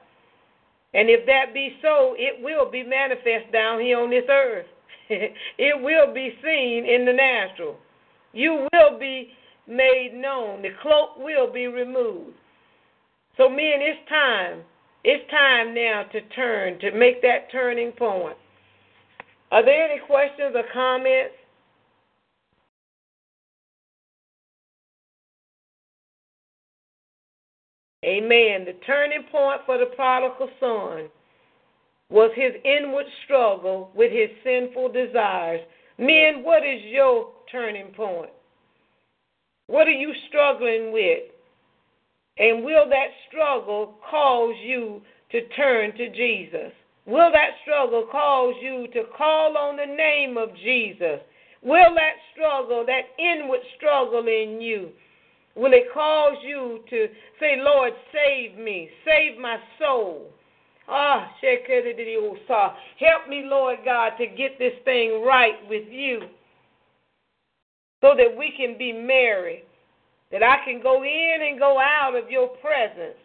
And 0.94 1.10
if 1.10 1.26
that 1.26 1.54
be 1.54 1.76
so, 1.82 2.16
it 2.18 2.42
will 2.42 2.70
be 2.70 2.84
manifest 2.84 3.52
down 3.52 3.82
here 3.82 4.00
on 4.00 4.10
this 4.10 4.26
earth. 4.30 4.68
it 5.10 5.82
will 5.82 6.14
be 6.14 6.34
seen 6.44 6.86
in 6.86 7.06
the 7.06 7.14
natural. 7.14 7.78
You 8.32 8.68
will 8.72 9.00
be 9.00 9.30
made 9.68 10.12
known. 10.14 10.62
The 10.62 10.70
cloak 10.82 11.18
will 11.18 11.52
be 11.52 11.68
removed. 11.68 12.36
So, 13.38 13.50
men, 13.50 13.82
it's 13.82 14.08
time. 14.10 14.62
It's 15.04 15.30
time 15.32 15.74
now 15.74 16.04
to 16.12 16.22
turn, 16.36 16.80
to 16.80 16.92
make 16.92 17.22
that 17.24 17.52
turning 17.52 17.92
point. 17.92 18.38
Are 19.52 19.64
there 19.66 19.90
any 19.90 20.00
questions 20.08 20.56
or 20.56 20.64
comments? 20.72 21.36
Amen. 28.04 28.66
The 28.66 28.76
turning 28.86 29.24
point 29.32 29.62
for 29.66 29.78
the 29.78 29.88
prodigal 29.96 30.50
son 30.60 31.10
was 32.10 32.32
his 32.36 32.52
inward 32.64 33.06
struggle 33.26 33.90
with 33.96 34.12
his 34.12 34.30
sinful 34.44 34.92
desires. 34.92 35.62
Men, 35.98 36.44
what 36.44 36.64
is 36.66 36.82
your 36.86 37.30
turning 37.52 37.94
point? 37.94 38.30
What 39.68 39.88
are 39.88 39.92
you 39.92 40.12
struggling 40.28 40.92
with? 40.92 41.24
And 42.38 42.66
will 42.66 42.90
that 42.90 43.08
struggle 43.30 43.96
cause 44.10 44.56
you 44.64 45.02
to 45.32 45.48
turn 45.50 45.96
to 45.98 46.10
Jesus? 46.10 46.72
Will 47.06 47.32
that 47.32 47.52
struggle 47.64 48.08
cause 48.12 48.56
you 48.62 48.88
to 48.94 49.04
call 49.18 49.58
on 49.58 49.78
the 49.78 49.86
name 49.86 50.38
of 50.38 50.50
Jesus? 50.56 51.20
Will 51.62 51.94
that 51.96 52.16
struggle, 52.34 52.86
that 52.86 53.08
inward 53.18 53.60
struggle 53.78 54.28
in 54.28 54.60
you, 54.62 54.90
Will 55.56 55.74
it 55.74 55.94
cause 55.94 56.38
you 56.44 56.80
to 56.90 57.08
say, 57.40 57.58
Lord, 57.58 57.94
save 58.12 58.58
me, 58.58 58.90
save 59.06 59.40
my 59.40 59.58
soul? 59.80 60.32
Ah, 60.88 61.32
help 63.00 63.30
me, 63.30 63.44
Lord 63.46 63.80
God, 63.86 64.12
to 64.18 64.26
get 64.26 64.58
this 64.60 64.74
thing 64.84 65.24
right 65.26 65.56
with 65.70 65.88
you 65.90 66.22
so 68.02 68.14
that 68.18 68.36
we 68.38 68.52
can 68.58 68.78
be 68.78 68.92
married, 68.92 69.64
that 70.32 70.44
I 70.44 70.58
can 70.66 70.82
go 70.82 71.04
in 71.04 71.38
and 71.48 71.60
go 71.60 71.80
out 71.80 72.16
of 72.16 72.30
your 72.30 72.50
presence, 72.58 73.18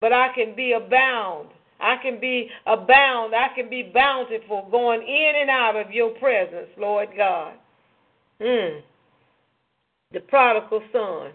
but 0.00 0.12
I 0.12 0.28
can 0.34 0.54
be 0.54 0.72
abound. 0.72 1.48
I 1.80 1.96
can 2.02 2.20
be 2.20 2.48
abound. 2.66 3.34
I 3.34 3.48
can 3.54 3.70
be 3.70 3.90
bountiful 3.94 4.68
going 4.70 5.02
in 5.02 5.32
and 5.40 5.50
out 5.50 5.76
of 5.76 5.92
your 5.92 6.10
presence, 6.18 6.68
Lord 6.76 7.08
God. 7.16 7.54
Mm. 8.40 8.80
The 10.12 10.20
prodigal 10.20 10.82
son. 10.92 11.32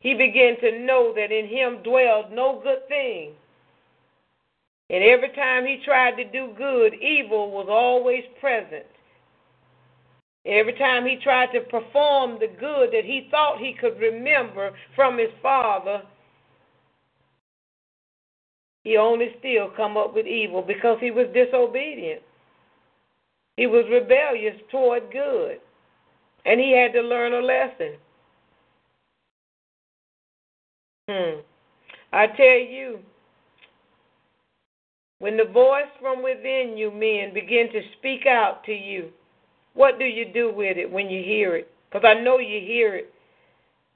He 0.00 0.14
began 0.14 0.60
to 0.60 0.80
know 0.80 1.14
that 1.14 1.32
in 1.32 1.46
him 1.46 1.82
dwelled 1.82 2.30
no 2.30 2.60
good 2.62 2.86
thing. 2.88 3.32
And 4.90 5.02
every 5.02 5.30
time 5.30 5.64
he 5.64 5.80
tried 5.84 6.16
to 6.16 6.24
do 6.24 6.52
good, 6.56 6.94
evil 6.94 7.50
was 7.50 7.66
always 7.70 8.24
present. 8.40 8.84
Every 10.46 10.74
time 10.74 11.06
he 11.06 11.16
tried 11.16 11.52
to 11.52 11.60
perform 11.60 12.38
the 12.38 12.48
good 12.60 12.90
that 12.92 13.04
he 13.04 13.28
thought 13.30 13.58
he 13.58 13.72
could 13.72 13.98
remember 13.98 14.72
from 14.94 15.16
his 15.16 15.30
father, 15.40 16.02
he 18.82 18.98
only 18.98 19.34
still 19.38 19.70
come 19.74 19.96
up 19.96 20.14
with 20.14 20.26
evil 20.26 20.60
because 20.60 20.98
he 21.00 21.10
was 21.10 21.28
disobedient. 21.32 22.20
He 23.56 23.66
was 23.66 23.86
rebellious 23.90 24.60
toward 24.70 25.10
good. 25.10 25.60
And 26.44 26.60
he 26.60 26.76
had 26.76 26.92
to 26.92 27.00
learn 27.00 27.32
a 27.32 27.40
lesson. 27.40 27.96
Hmm. 31.08 31.40
I 32.12 32.26
tell 32.28 32.58
you, 32.58 32.98
when 35.18 35.36
the 35.36 35.44
voice 35.44 35.90
from 36.00 36.22
within 36.22 36.74
you, 36.76 36.90
men, 36.90 37.34
begin 37.34 37.68
to 37.72 37.80
speak 37.98 38.26
out 38.26 38.64
to 38.64 38.72
you, 38.72 39.10
what 39.74 39.98
do 39.98 40.04
you 40.04 40.26
do 40.32 40.52
with 40.54 40.76
it 40.76 40.90
when 40.90 41.10
you 41.10 41.22
hear 41.22 41.56
it? 41.56 41.70
Because 41.90 42.06
I 42.06 42.20
know 42.22 42.38
you 42.38 42.60
hear 42.60 42.94
it. 42.96 43.12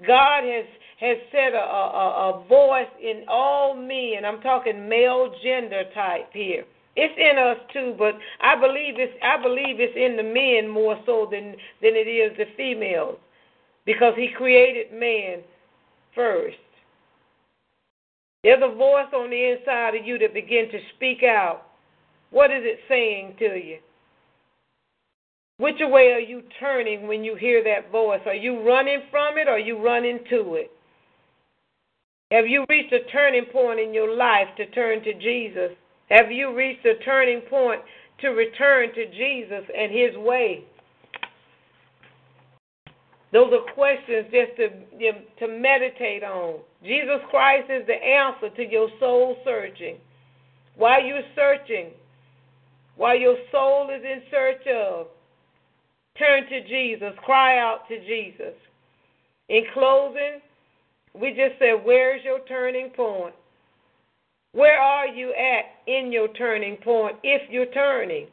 God 0.07 0.45
has 0.45 0.65
has 1.01 1.17
set 1.31 1.53
a, 1.55 1.59
a, 1.59 2.43
a 2.43 2.45
voice 2.49 2.91
in 3.01 3.25
all 3.29 3.75
men. 3.75 4.25
I'm 4.25 4.41
talking 4.41 4.89
male 4.89 5.33
gender 5.43 5.85
type 5.95 6.31
here. 6.33 6.65
It's 7.01 7.15
in 7.15 7.39
us 7.39 7.59
too, 7.73 7.95
but 7.97 8.19
I 8.41 8.59
believe 8.59 8.99
it's 8.99 9.15
I 9.23 9.41
believe 9.41 9.79
it's 9.79 9.95
in 9.95 10.17
the 10.17 10.27
men 10.27 10.69
more 10.69 10.99
so 11.07 11.29
than 11.31 11.55
than 11.81 11.95
it 11.95 12.11
is 12.11 12.37
the 12.37 12.47
females, 12.57 13.19
because 13.87 14.15
He 14.17 14.35
created 14.37 14.93
man 14.93 15.45
first. 16.13 16.59
There's 18.43 18.63
a 18.65 18.75
voice 18.75 19.13
on 19.15 19.31
the 19.31 19.55
inside 19.55 19.95
of 19.95 20.05
you 20.05 20.19
that 20.19 20.35
begin 20.35 20.67
to 20.73 20.79
speak 20.97 21.23
out. 21.23 21.63
What 22.31 22.51
is 22.51 22.63
it 22.65 22.81
saying 22.89 23.37
to 23.39 23.55
you? 23.55 23.79
Which 25.59 25.79
way 25.81 26.13
are 26.13 26.21
you 26.21 26.43
turning 26.59 27.07
when 27.07 27.23
you 27.23 27.37
hear 27.37 27.63
that 27.63 27.93
voice? 27.93 28.21
Are 28.27 28.35
you 28.35 28.67
running 28.67 29.03
from 29.11 29.39
it 29.39 29.47
or 29.47 29.53
are 29.53 29.59
you 29.59 29.81
running 29.81 30.19
to 30.31 30.55
it? 30.55 30.73
Have 32.33 32.49
you 32.49 32.65
reached 32.69 32.93
a 32.93 33.05
turning 33.13 33.47
point 33.53 33.79
in 33.79 33.95
your 33.95 34.17
life 34.17 34.49
to 34.57 34.67
turn 34.71 35.03
to 35.05 35.15
Jesus? 35.15 35.77
Have 36.11 36.33
you 36.33 36.55
reached 36.57 36.87
a 36.87 36.97
turning 37.05 37.43
point 37.43 37.81
to 38.21 38.29
return 38.29 38.95
to 38.95 39.07
Jesus 39.11 39.65
and 39.77 39.93
His 39.93 40.17
way? 40.17 40.65
Those 43.33 43.53
are 43.53 43.75
questions 43.75 44.27
just 44.33 44.57
to, 44.57 44.69
to 45.47 45.53
meditate 45.61 46.23
on. 46.25 46.61
Jesus 46.83 47.21
Christ 47.31 47.71
is 47.71 47.87
the 47.87 47.95
answer 47.95 48.49
to 48.57 48.63
your 48.63 48.89
soul 48.99 49.37
searching. 49.45 49.99
While 50.77 51.05
you're 51.05 51.23
searching, 51.35 51.91
while 52.97 53.17
your 53.19 53.37
soul 53.53 53.91
is 53.95 54.03
in 54.03 54.23
search 54.31 54.67
of, 54.69 55.09
turn 56.19 56.49
to 56.49 56.69
Jesus, 56.69 57.13
cry 57.25 57.59
out 57.59 57.87
to 57.89 57.99
Jesus. 58.01 58.55
In 59.49 59.65
closing, 59.75 60.41
we 61.15 61.31
just 61.31 61.59
said, 61.59 61.85
Where's 61.85 62.25
your 62.25 62.41
turning 62.47 62.91
point? 62.91 63.35
Where 64.59 64.81
are 64.81 65.07
you 65.07 65.33
at 65.35 65.67
in 65.87 66.11
your 66.11 66.27
turning 66.33 66.79
point 66.79 67.15
if 67.23 67.49
you're 67.49 67.67
turning? 67.67 68.27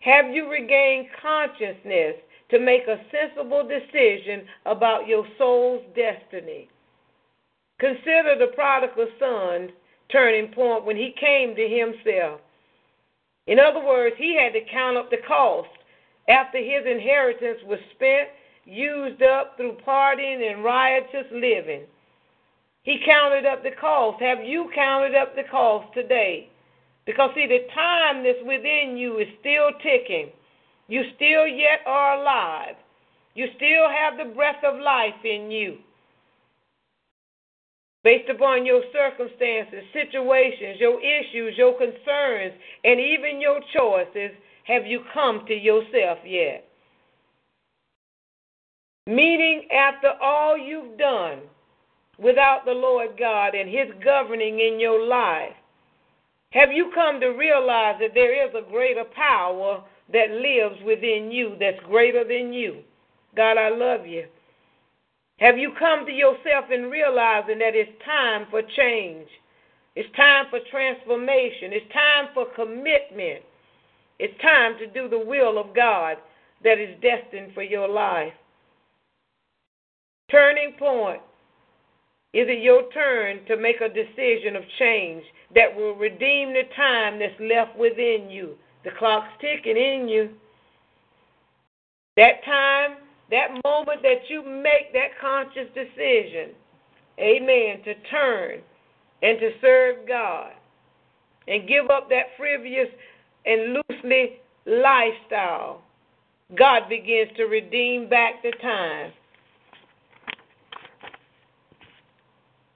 Have 0.00 0.26
you 0.28 0.50
regained 0.50 1.06
consciousness 1.22 2.16
to 2.50 2.58
make 2.60 2.82
a 2.86 3.00
sensible 3.10 3.66
decision 3.66 4.44
about 4.66 5.08
your 5.08 5.24
soul's 5.38 5.80
destiny? 5.96 6.68
Consider 7.78 8.36
the 8.38 8.52
prodigal 8.54 9.08
son's 9.18 9.70
turning 10.12 10.52
point 10.52 10.84
when 10.84 10.96
he 10.96 11.14
came 11.18 11.56
to 11.56 11.66
himself. 11.66 12.42
In 13.46 13.58
other 13.58 13.82
words, 13.82 14.16
he 14.18 14.36
had 14.36 14.52
to 14.52 14.70
count 14.70 14.98
up 14.98 15.08
the 15.08 15.24
cost 15.26 15.70
after 16.28 16.58
his 16.58 16.84
inheritance 16.84 17.60
was 17.64 17.80
spent 17.94 18.28
used 18.66 19.22
up 19.22 19.56
through 19.56 19.78
partying 19.82 20.46
and 20.46 20.62
riotous 20.62 21.24
living. 21.32 21.86
He 22.82 22.98
counted 23.04 23.44
up 23.44 23.62
the 23.62 23.72
cost. 23.78 24.22
Have 24.22 24.44
you 24.44 24.70
counted 24.74 25.14
up 25.14 25.36
the 25.36 25.44
cost 25.50 25.92
today? 25.94 26.48
Because, 27.04 27.30
see, 27.34 27.46
the 27.46 27.66
time 27.74 28.22
that's 28.24 28.42
within 28.46 28.96
you 28.96 29.18
is 29.18 29.28
still 29.40 29.70
ticking. 29.82 30.30
You 30.88 31.02
still 31.16 31.46
yet 31.46 31.80
are 31.86 32.20
alive. 32.20 32.76
You 33.34 33.46
still 33.56 33.88
have 33.88 34.16
the 34.16 34.34
breath 34.34 34.62
of 34.64 34.80
life 34.80 35.24
in 35.24 35.50
you. 35.50 35.78
Based 38.02 38.30
upon 38.30 38.64
your 38.64 38.82
circumstances, 38.92 39.84
situations, 39.92 40.80
your 40.80 40.98
issues, 41.00 41.56
your 41.58 41.76
concerns, 41.76 42.54
and 42.82 42.98
even 42.98 43.40
your 43.40 43.60
choices, 43.76 44.30
have 44.64 44.86
you 44.86 45.02
come 45.12 45.44
to 45.46 45.54
yourself 45.54 46.18
yet? 46.24 46.66
Meaning, 49.06 49.68
after 49.70 50.12
all 50.22 50.56
you've 50.56 50.96
done 50.96 51.40
without 52.22 52.64
the 52.64 52.72
Lord 52.72 53.10
God 53.18 53.54
and 53.54 53.68
His 53.68 53.88
governing 54.04 54.60
in 54.60 54.78
your 54.78 55.06
life, 55.06 55.54
have 56.52 56.72
you 56.72 56.90
come 56.94 57.20
to 57.20 57.28
realize 57.28 57.96
that 58.00 58.14
there 58.14 58.46
is 58.46 58.54
a 58.54 58.68
greater 58.70 59.04
power 59.04 59.82
that 60.12 60.30
lives 60.30 60.82
within 60.84 61.30
you 61.30 61.56
that's 61.60 61.78
greater 61.86 62.24
than 62.24 62.52
you? 62.52 62.82
God, 63.36 63.56
I 63.56 63.68
love 63.68 64.06
you. 64.06 64.26
Have 65.38 65.56
you 65.56 65.72
come 65.78 66.04
to 66.06 66.12
yourself 66.12 66.66
and 66.70 66.90
realizing 66.90 67.58
that 67.60 67.74
it's 67.74 67.90
time 68.04 68.46
for 68.50 68.62
change? 68.76 69.28
It's 69.96 70.14
time 70.16 70.46
for 70.50 70.58
transformation. 70.70 71.72
It's 71.72 71.92
time 71.92 72.28
for 72.34 72.46
commitment. 72.54 73.42
It's 74.18 74.38
time 74.42 74.76
to 74.78 74.86
do 74.86 75.08
the 75.08 75.24
will 75.24 75.58
of 75.58 75.74
God 75.74 76.16
that 76.62 76.78
is 76.78 77.00
destined 77.00 77.54
for 77.54 77.62
your 77.62 77.88
life. 77.88 78.34
Turning 80.30 80.74
point. 80.78 81.22
Is 82.32 82.46
it 82.48 82.62
your 82.62 82.90
turn 82.92 83.44
to 83.46 83.56
make 83.56 83.80
a 83.80 83.88
decision 83.88 84.54
of 84.54 84.62
change 84.78 85.24
that 85.54 85.74
will 85.74 85.96
redeem 85.96 86.52
the 86.52 86.62
time 86.76 87.18
that's 87.18 87.34
left 87.40 87.76
within 87.76 88.30
you? 88.30 88.54
The 88.84 88.90
clock's 88.98 89.32
ticking 89.40 89.76
in 89.76 90.08
you. 90.08 90.30
That 92.16 92.44
time, 92.44 92.98
that 93.30 93.48
moment 93.64 94.02
that 94.02 94.28
you 94.28 94.44
make 94.44 94.92
that 94.92 95.18
conscious 95.20 95.66
decision, 95.74 96.54
amen, 97.18 97.82
to 97.84 97.94
turn 98.10 98.60
and 99.22 99.40
to 99.40 99.50
serve 99.60 100.06
God 100.06 100.52
and 101.48 101.68
give 101.68 101.90
up 101.90 102.08
that 102.10 102.36
frivolous 102.36 102.88
and 103.44 103.78
loosely 103.90 104.40
lifestyle, 104.66 105.82
God 106.56 106.88
begins 106.88 107.30
to 107.36 107.44
redeem 107.44 108.08
back 108.08 108.42
the 108.42 108.52
time. 108.62 109.12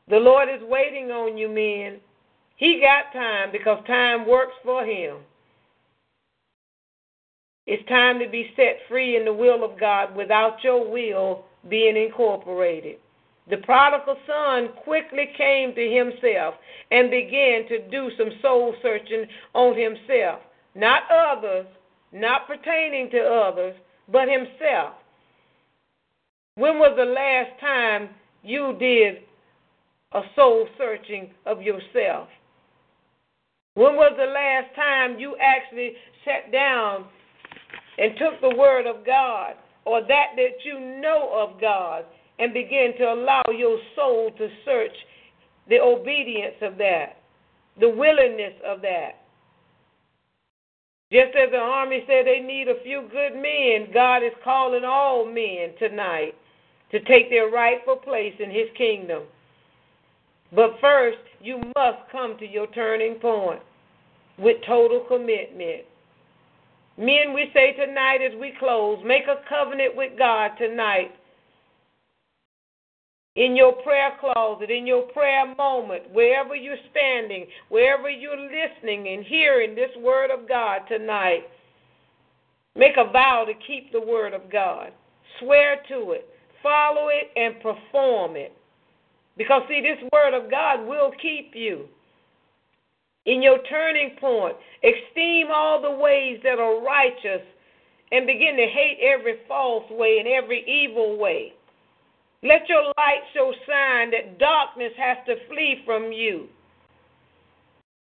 The 0.08 0.16
Lord 0.16 0.48
is 0.48 0.60
waiting 0.68 1.10
on 1.10 1.38
you, 1.38 1.48
men. 1.48 2.00
He 2.56 2.80
got 2.80 3.12
time 3.18 3.50
because 3.52 3.84
time 3.86 4.28
works 4.28 4.54
for 4.62 4.84
him. 4.84 5.18
It's 7.66 7.88
time 7.88 8.18
to 8.18 8.28
be 8.28 8.50
set 8.56 8.80
free 8.88 9.16
in 9.16 9.24
the 9.24 9.32
will 9.32 9.64
of 9.64 9.80
God 9.80 10.14
without 10.14 10.62
your 10.62 10.88
will 10.90 11.44
being 11.68 11.96
incorporated. 11.96 12.96
The 13.48 13.56
prodigal 13.58 14.16
son 14.26 14.68
quickly 14.84 15.30
came 15.36 15.74
to 15.74 15.80
himself 15.80 16.54
and 16.90 17.10
began 17.10 17.66
to 17.68 17.88
do 17.90 18.10
some 18.18 18.30
soul 18.42 18.74
searching 18.82 19.26
on 19.54 19.78
himself. 19.78 20.40
Not 20.74 21.02
others, 21.10 21.66
not 22.12 22.46
pertaining 22.46 23.10
to 23.10 23.20
others, 23.20 23.74
but 24.10 24.28
himself. 24.28 24.94
When 26.56 26.78
was 26.78 26.94
the 26.96 27.04
last 27.04 27.60
time 27.60 28.10
you 28.42 28.76
did 28.78 29.24
a 30.14 30.22
soul 30.36 30.66
searching 30.78 31.30
of 31.46 31.60
yourself? 31.62 32.28
When 33.74 33.96
was 33.96 34.12
the 34.16 34.26
last 34.26 34.74
time 34.76 35.18
you 35.18 35.36
actually 35.40 35.94
sat 36.24 36.52
down 36.52 37.06
and 37.98 38.12
took 38.16 38.40
the 38.40 38.56
word 38.56 38.86
of 38.86 39.04
God 39.04 39.54
or 39.84 40.00
that 40.00 40.26
that 40.36 40.64
you 40.64 40.78
know 40.78 41.30
of 41.34 41.60
God 41.60 42.04
and 42.38 42.54
began 42.54 42.96
to 42.98 43.12
allow 43.12 43.42
your 43.56 43.78
soul 43.96 44.30
to 44.38 44.48
search 44.64 44.96
the 45.68 45.80
obedience 45.80 46.56
of 46.62 46.78
that, 46.78 47.16
the 47.80 47.88
willingness 47.88 48.54
of 48.64 48.80
that? 48.82 49.20
Just 51.12 51.36
as 51.36 51.50
the 51.50 51.58
army 51.58 52.04
said 52.06 52.26
they 52.26 52.40
need 52.40 52.68
a 52.68 52.82
few 52.82 53.08
good 53.10 53.34
men, 53.34 53.92
God 53.92 54.22
is 54.22 54.32
calling 54.42 54.84
all 54.84 55.26
men 55.26 55.70
tonight 55.78 56.34
to 56.90 57.00
take 57.04 57.28
their 57.28 57.50
rightful 57.50 57.96
place 57.96 58.34
in 58.38 58.50
his 58.50 58.68
kingdom. 58.76 59.24
But 60.54 60.76
first, 60.80 61.18
you 61.40 61.58
must 61.76 61.98
come 62.12 62.36
to 62.38 62.46
your 62.46 62.68
turning 62.68 63.16
point 63.16 63.60
with 64.38 64.56
total 64.66 65.00
commitment. 65.08 65.82
Men, 66.96 67.34
we 67.34 67.50
say 67.52 67.72
tonight 67.72 68.20
as 68.22 68.38
we 68.38 68.52
close, 68.58 69.02
make 69.04 69.24
a 69.24 69.42
covenant 69.48 69.96
with 69.96 70.16
God 70.16 70.52
tonight. 70.58 71.10
In 73.36 73.56
your 73.56 73.72
prayer 73.82 74.12
closet, 74.20 74.70
in 74.70 74.86
your 74.86 75.02
prayer 75.08 75.52
moment, 75.56 76.04
wherever 76.12 76.54
you're 76.54 76.76
standing, 76.92 77.46
wherever 77.68 78.08
you're 78.08 78.38
listening 78.38 79.08
and 79.08 79.24
hearing 79.24 79.74
this 79.74 79.90
word 79.98 80.30
of 80.30 80.48
God 80.48 80.82
tonight, 80.88 81.42
make 82.76 82.96
a 82.96 83.10
vow 83.10 83.44
to 83.44 83.54
keep 83.66 83.90
the 83.90 84.00
word 84.00 84.34
of 84.34 84.52
God. 84.52 84.92
Swear 85.40 85.78
to 85.88 86.12
it, 86.12 86.28
follow 86.62 87.08
it, 87.08 87.32
and 87.34 87.60
perform 87.60 88.36
it. 88.36 88.52
Because, 89.36 89.62
see, 89.68 89.80
this 89.80 90.08
word 90.12 90.34
of 90.34 90.50
God 90.50 90.86
will 90.86 91.10
keep 91.20 91.52
you 91.54 91.86
in 93.26 93.42
your 93.42 93.58
turning 93.68 94.16
point. 94.20 94.56
Esteem 94.82 95.48
all 95.52 95.80
the 95.80 95.90
ways 95.90 96.40
that 96.44 96.58
are 96.58 96.82
righteous 96.82 97.42
and 98.12 98.26
begin 98.26 98.56
to 98.56 98.66
hate 98.66 98.98
every 99.02 99.38
false 99.48 99.90
way 99.90 100.18
and 100.18 100.28
every 100.28 100.64
evil 100.68 101.18
way. 101.18 101.52
Let 102.42 102.68
your 102.68 102.84
light 102.98 103.24
show 103.32 103.52
sign 103.66 104.10
that 104.10 104.38
darkness 104.38 104.92
has 104.98 105.16
to 105.26 105.34
flee 105.48 105.82
from 105.84 106.12
you. 106.12 106.46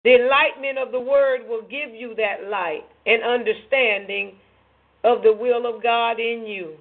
The 0.03 0.15
enlightenment 0.15 0.79
of 0.79 0.91
the 0.91 0.99
word 0.99 1.41
will 1.47 1.61
give 1.61 1.93
you 1.93 2.15
that 2.15 2.49
light 2.49 2.83
and 3.05 3.23
understanding 3.23 4.33
of 5.03 5.21
the 5.21 5.31
will 5.31 5.67
of 5.67 5.83
God 5.83 6.19
in 6.19 6.45
you. 6.47 6.73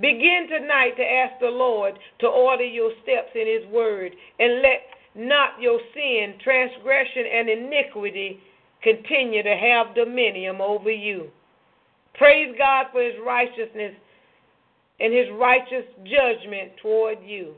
Begin 0.00 0.48
tonight 0.48 0.96
to 0.96 1.04
ask 1.04 1.38
the 1.40 1.46
Lord 1.46 1.98
to 2.20 2.26
order 2.26 2.64
your 2.64 2.92
steps 3.02 3.30
in 3.34 3.46
His 3.46 3.70
word 3.70 4.12
and 4.38 4.62
let 4.62 4.80
not 5.14 5.60
your 5.60 5.78
sin, 5.94 6.34
transgression, 6.42 7.24
and 7.30 7.48
iniquity 7.48 8.40
continue 8.82 9.42
to 9.42 9.56
have 9.56 9.94
dominion 9.94 10.56
over 10.60 10.90
you. 10.90 11.28
Praise 12.14 12.54
God 12.58 12.86
for 12.92 13.02
his 13.02 13.14
righteousness 13.24 13.94
and 15.00 15.12
his 15.12 15.26
righteous 15.38 15.84
judgment 16.04 16.72
toward 16.82 17.18
you. 17.24 17.54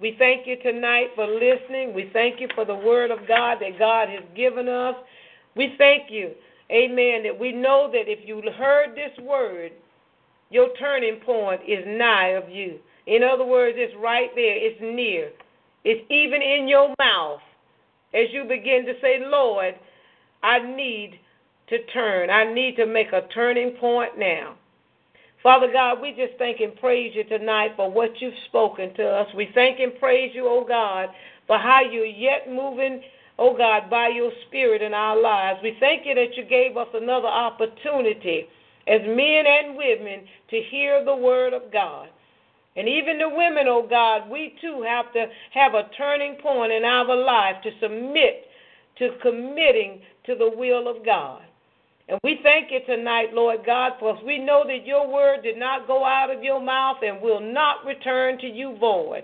We 0.00 0.16
thank 0.18 0.46
you 0.46 0.56
tonight 0.62 1.08
for 1.14 1.26
listening. 1.26 1.94
We 1.94 2.10
thank 2.12 2.40
you 2.40 2.48
for 2.54 2.64
the 2.64 2.74
word 2.74 3.10
of 3.10 3.26
God 3.28 3.58
that 3.60 3.78
God 3.78 4.08
has 4.08 4.22
given 4.36 4.68
us. 4.68 4.94
We 5.56 5.74
thank 5.78 6.10
you, 6.10 6.32
amen, 6.70 7.22
that 7.24 7.38
we 7.38 7.52
know 7.52 7.90
that 7.92 8.10
if 8.10 8.26
you 8.26 8.42
heard 8.56 8.96
this 8.96 9.12
word, 9.24 9.72
your 10.52 10.68
turning 10.78 11.20
point 11.24 11.62
is 11.66 11.84
nigh 11.86 12.28
of 12.28 12.48
you. 12.48 12.78
In 13.06 13.22
other 13.22 13.44
words, 13.44 13.76
it's 13.78 13.94
right 14.00 14.30
there, 14.34 14.56
it's 14.56 14.80
near. 14.80 15.30
It's 15.84 16.04
even 16.10 16.40
in 16.42 16.68
your 16.68 16.94
mouth 16.98 17.40
as 18.14 18.26
you 18.32 18.44
begin 18.44 18.84
to 18.86 18.92
say, 19.00 19.18
Lord, 19.20 19.74
I 20.42 20.58
need 20.60 21.18
to 21.68 21.84
turn. 21.86 22.30
I 22.30 22.52
need 22.52 22.76
to 22.76 22.86
make 22.86 23.12
a 23.12 23.26
turning 23.34 23.72
point 23.80 24.18
now. 24.18 24.56
Father 25.42 25.68
God, 25.72 26.00
we 26.00 26.10
just 26.10 26.38
thank 26.38 26.60
and 26.60 26.76
praise 26.76 27.12
you 27.16 27.24
tonight 27.24 27.72
for 27.74 27.90
what 27.90 28.10
you've 28.20 28.34
spoken 28.48 28.94
to 28.94 29.04
us. 29.04 29.26
We 29.34 29.48
thank 29.54 29.80
and 29.80 29.98
praise 29.98 30.30
you, 30.34 30.46
oh 30.46 30.64
God, 30.66 31.08
for 31.48 31.58
how 31.58 31.80
you're 31.80 32.04
yet 32.04 32.48
moving, 32.48 33.02
oh 33.38 33.56
God, 33.56 33.90
by 33.90 34.08
your 34.08 34.30
spirit 34.46 34.82
in 34.82 34.94
our 34.94 35.20
lives. 35.20 35.58
We 35.62 35.76
thank 35.80 36.06
you 36.06 36.14
that 36.14 36.36
you 36.36 36.44
gave 36.44 36.76
us 36.76 36.86
another 36.94 37.26
opportunity 37.26 38.46
as 38.86 39.00
men 39.06 39.44
and 39.46 39.76
women 39.76 40.24
to 40.50 40.60
hear 40.70 41.04
the 41.04 41.16
word 41.16 41.52
of 41.52 41.72
God. 41.72 42.08
And 42.74 42.88
even 42.88 43.18
the 43.18 43.28
women, 43.28 43.66
oh 43.68 43.86
God, 43.88 44.30
we 44.30 44.54
too 44.60 44.82
have 44.86 45.12
to 45.12 45.26
have 45.52 45.74
a 45.74 45.90
turning 45.96 46.36
point 46.42 46.72
in 46.72 46.84
our 46.84 47.14
life 47.14 47.56
to 47.62 47.70
submit 47.80 48.46
to 48.98 49.10
committing 49.20 50.00
to 50.26 50.34
the 50.34 50.50
will 50.54 50.88
of 50.88 51.04
God. 51.04 51.42
And 52.08 52.18
we 52.24 52.40
thank 52.42 52.70
you 52.70 52.80
tonight, 52.86 53.32
Lord 53.32 53.60
God, 53.64 53.92
for 53.98 54.18
we 54.24 54.38
know 54.38 54.64
that 54.66 54.86
your 54.86 55.10
word 55.10 55.42
did 55.42 55.56
not 55.56 55.86
go 55.86 56.04
out 56.04 56.30
of 56.34 56.42
your 56.42 56.60
mouth 56.60 56.98
and 57.02 57.22
will 57.22 57.40
not 57.40 57.84
return 57.86 58.38
to 58.38 58.46
you 58.46 58.76
void. 58.78 59.22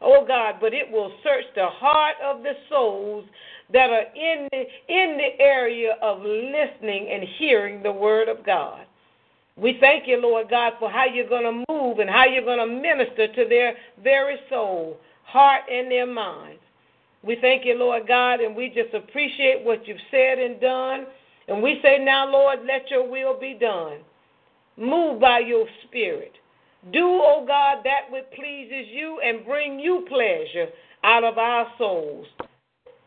Oh 0.00 0.24
God, 0.26 0.56
but 0.60 0.72
it 0.72 0.90
will 0.90 1.10
search 1.24 1.44
the 1.54 1.66
heart 1.66 2.16
of 2.24 2.42
the 2.42 2.52
souls 2.68 3.24
that 3.72 3.90
are 3.90 4.06
in 4.14 4.48
the, 4.52 4.58
in 4.88 5.18
the 5.18 5.42
area 5.42 5.96
of 6.00 6.18
listening 6.20 7.10
and 7.12 7.24
hearing 7.38 7.82
the 7.82 7.92
word 7.92 8.28
of 8.28 8.44
God. 8.46 8.86
We 9.60 9.76
thank 9.80 10.06
you, 10.06 10.20
Lord 10.20 10.48
God, 10.48 10.74
for 10.78 10.88
how 10.88 11.04
you're 11.06 11.28
going 11.28 11.44
to 11.44 11.72
move 11.72 11.98
and 11.98 12.08
how 12.08 12.24
you're 12.26 12.44
going 12.44 12.60
to 12.60 12.80
minister 12.80 13.26
to 13.26 13.48
their 13.48 13.74
very 14.02 14.36
soul, 14.48 14.98
heart, 15.24 15.62
and 15.70 15.90
their 15.90 16.06
minds. 16.06 16.60
We 17.24 17.36
thank 17.40 17.64
you, 17.64 17.76
Lord 17.76 18.06
God, 18.06 18.40
and 18.40 18.54
we 18.54 18.68
just 18.68 18.94
appreciate 18.94 19.64
what 19.64 19.86
you've 19.88 19.98
said 20.10 20.38
and 20.38 20.60
done. 20.60 21.06
And 21.48 21.62
we 21.62 21.80
say 21.82 21.98
now, 21.98 22.30
Lord, 22.30 22.60
let 22.66 22.90
your 22.90 23.08
will 23.08 23.38
be 23.38 23.54
done. 23.60 23.98
Move 24.76 25.20
by 25.20 25.40
your 25.40 25.66
spirit. 25.86 26.32
Do, 26.92 27.04
O 27.04 27.40
oh 27.40 27.46
God, 27.46 27.78
that 27.84 28.10
which 28.10 28.24
pleases 28.36 28.86
you 28.92 29.20
and 29.24 29.44
bring 29.44 29.80
you 29.80 30.06
pleasure 30.08 30.68
out 31.02 31.24
of 31.24 31.36
our 31.36 31.66
souls. 31.76 32.26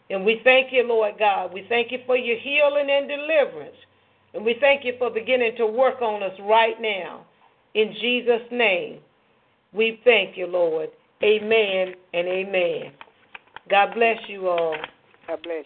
And 0.09 0.25
we 0.25 0.41
thank 0.43 0.73
you, 0.73 0.83
Lord 0.85 1.15
God. 1.17 1.53
We 1.53 1.65
thank 1.69 1.91
you 1.93 1.99
for 2.05 2.17
your 2.17 2.37
healing 2.37 2.89
and 2.89 3.07
deliverance. 3.07 3.77
And 4.33 4.45
we 4.45 4.55
thank 4.59 4.85
you 4.85 4.93
for 4.97 5.09
beginning 5.09 5.55
to 5.57 5.65
work 5.67 6.01
on 6.01 6.23
us 6.23 6.37
right 6.41 6.79
now. 6.79 7.25
In 7.73 7.93
Jesus' 7.99 8.41
name, 8.51 8.99
we 9.73 9.99
thank 10.03 10.37
you, 10.37 10.47
Lord. 10.47 10.89
Amen 11.23 11.93
and 12.13 12.27
amen. 12.27 12.91
God 13.69 13.93
bless 13.93 14.17
you 14.27 14.49
all. 14.49 14.75
God 15.27 15.39
bless 15.43 15.65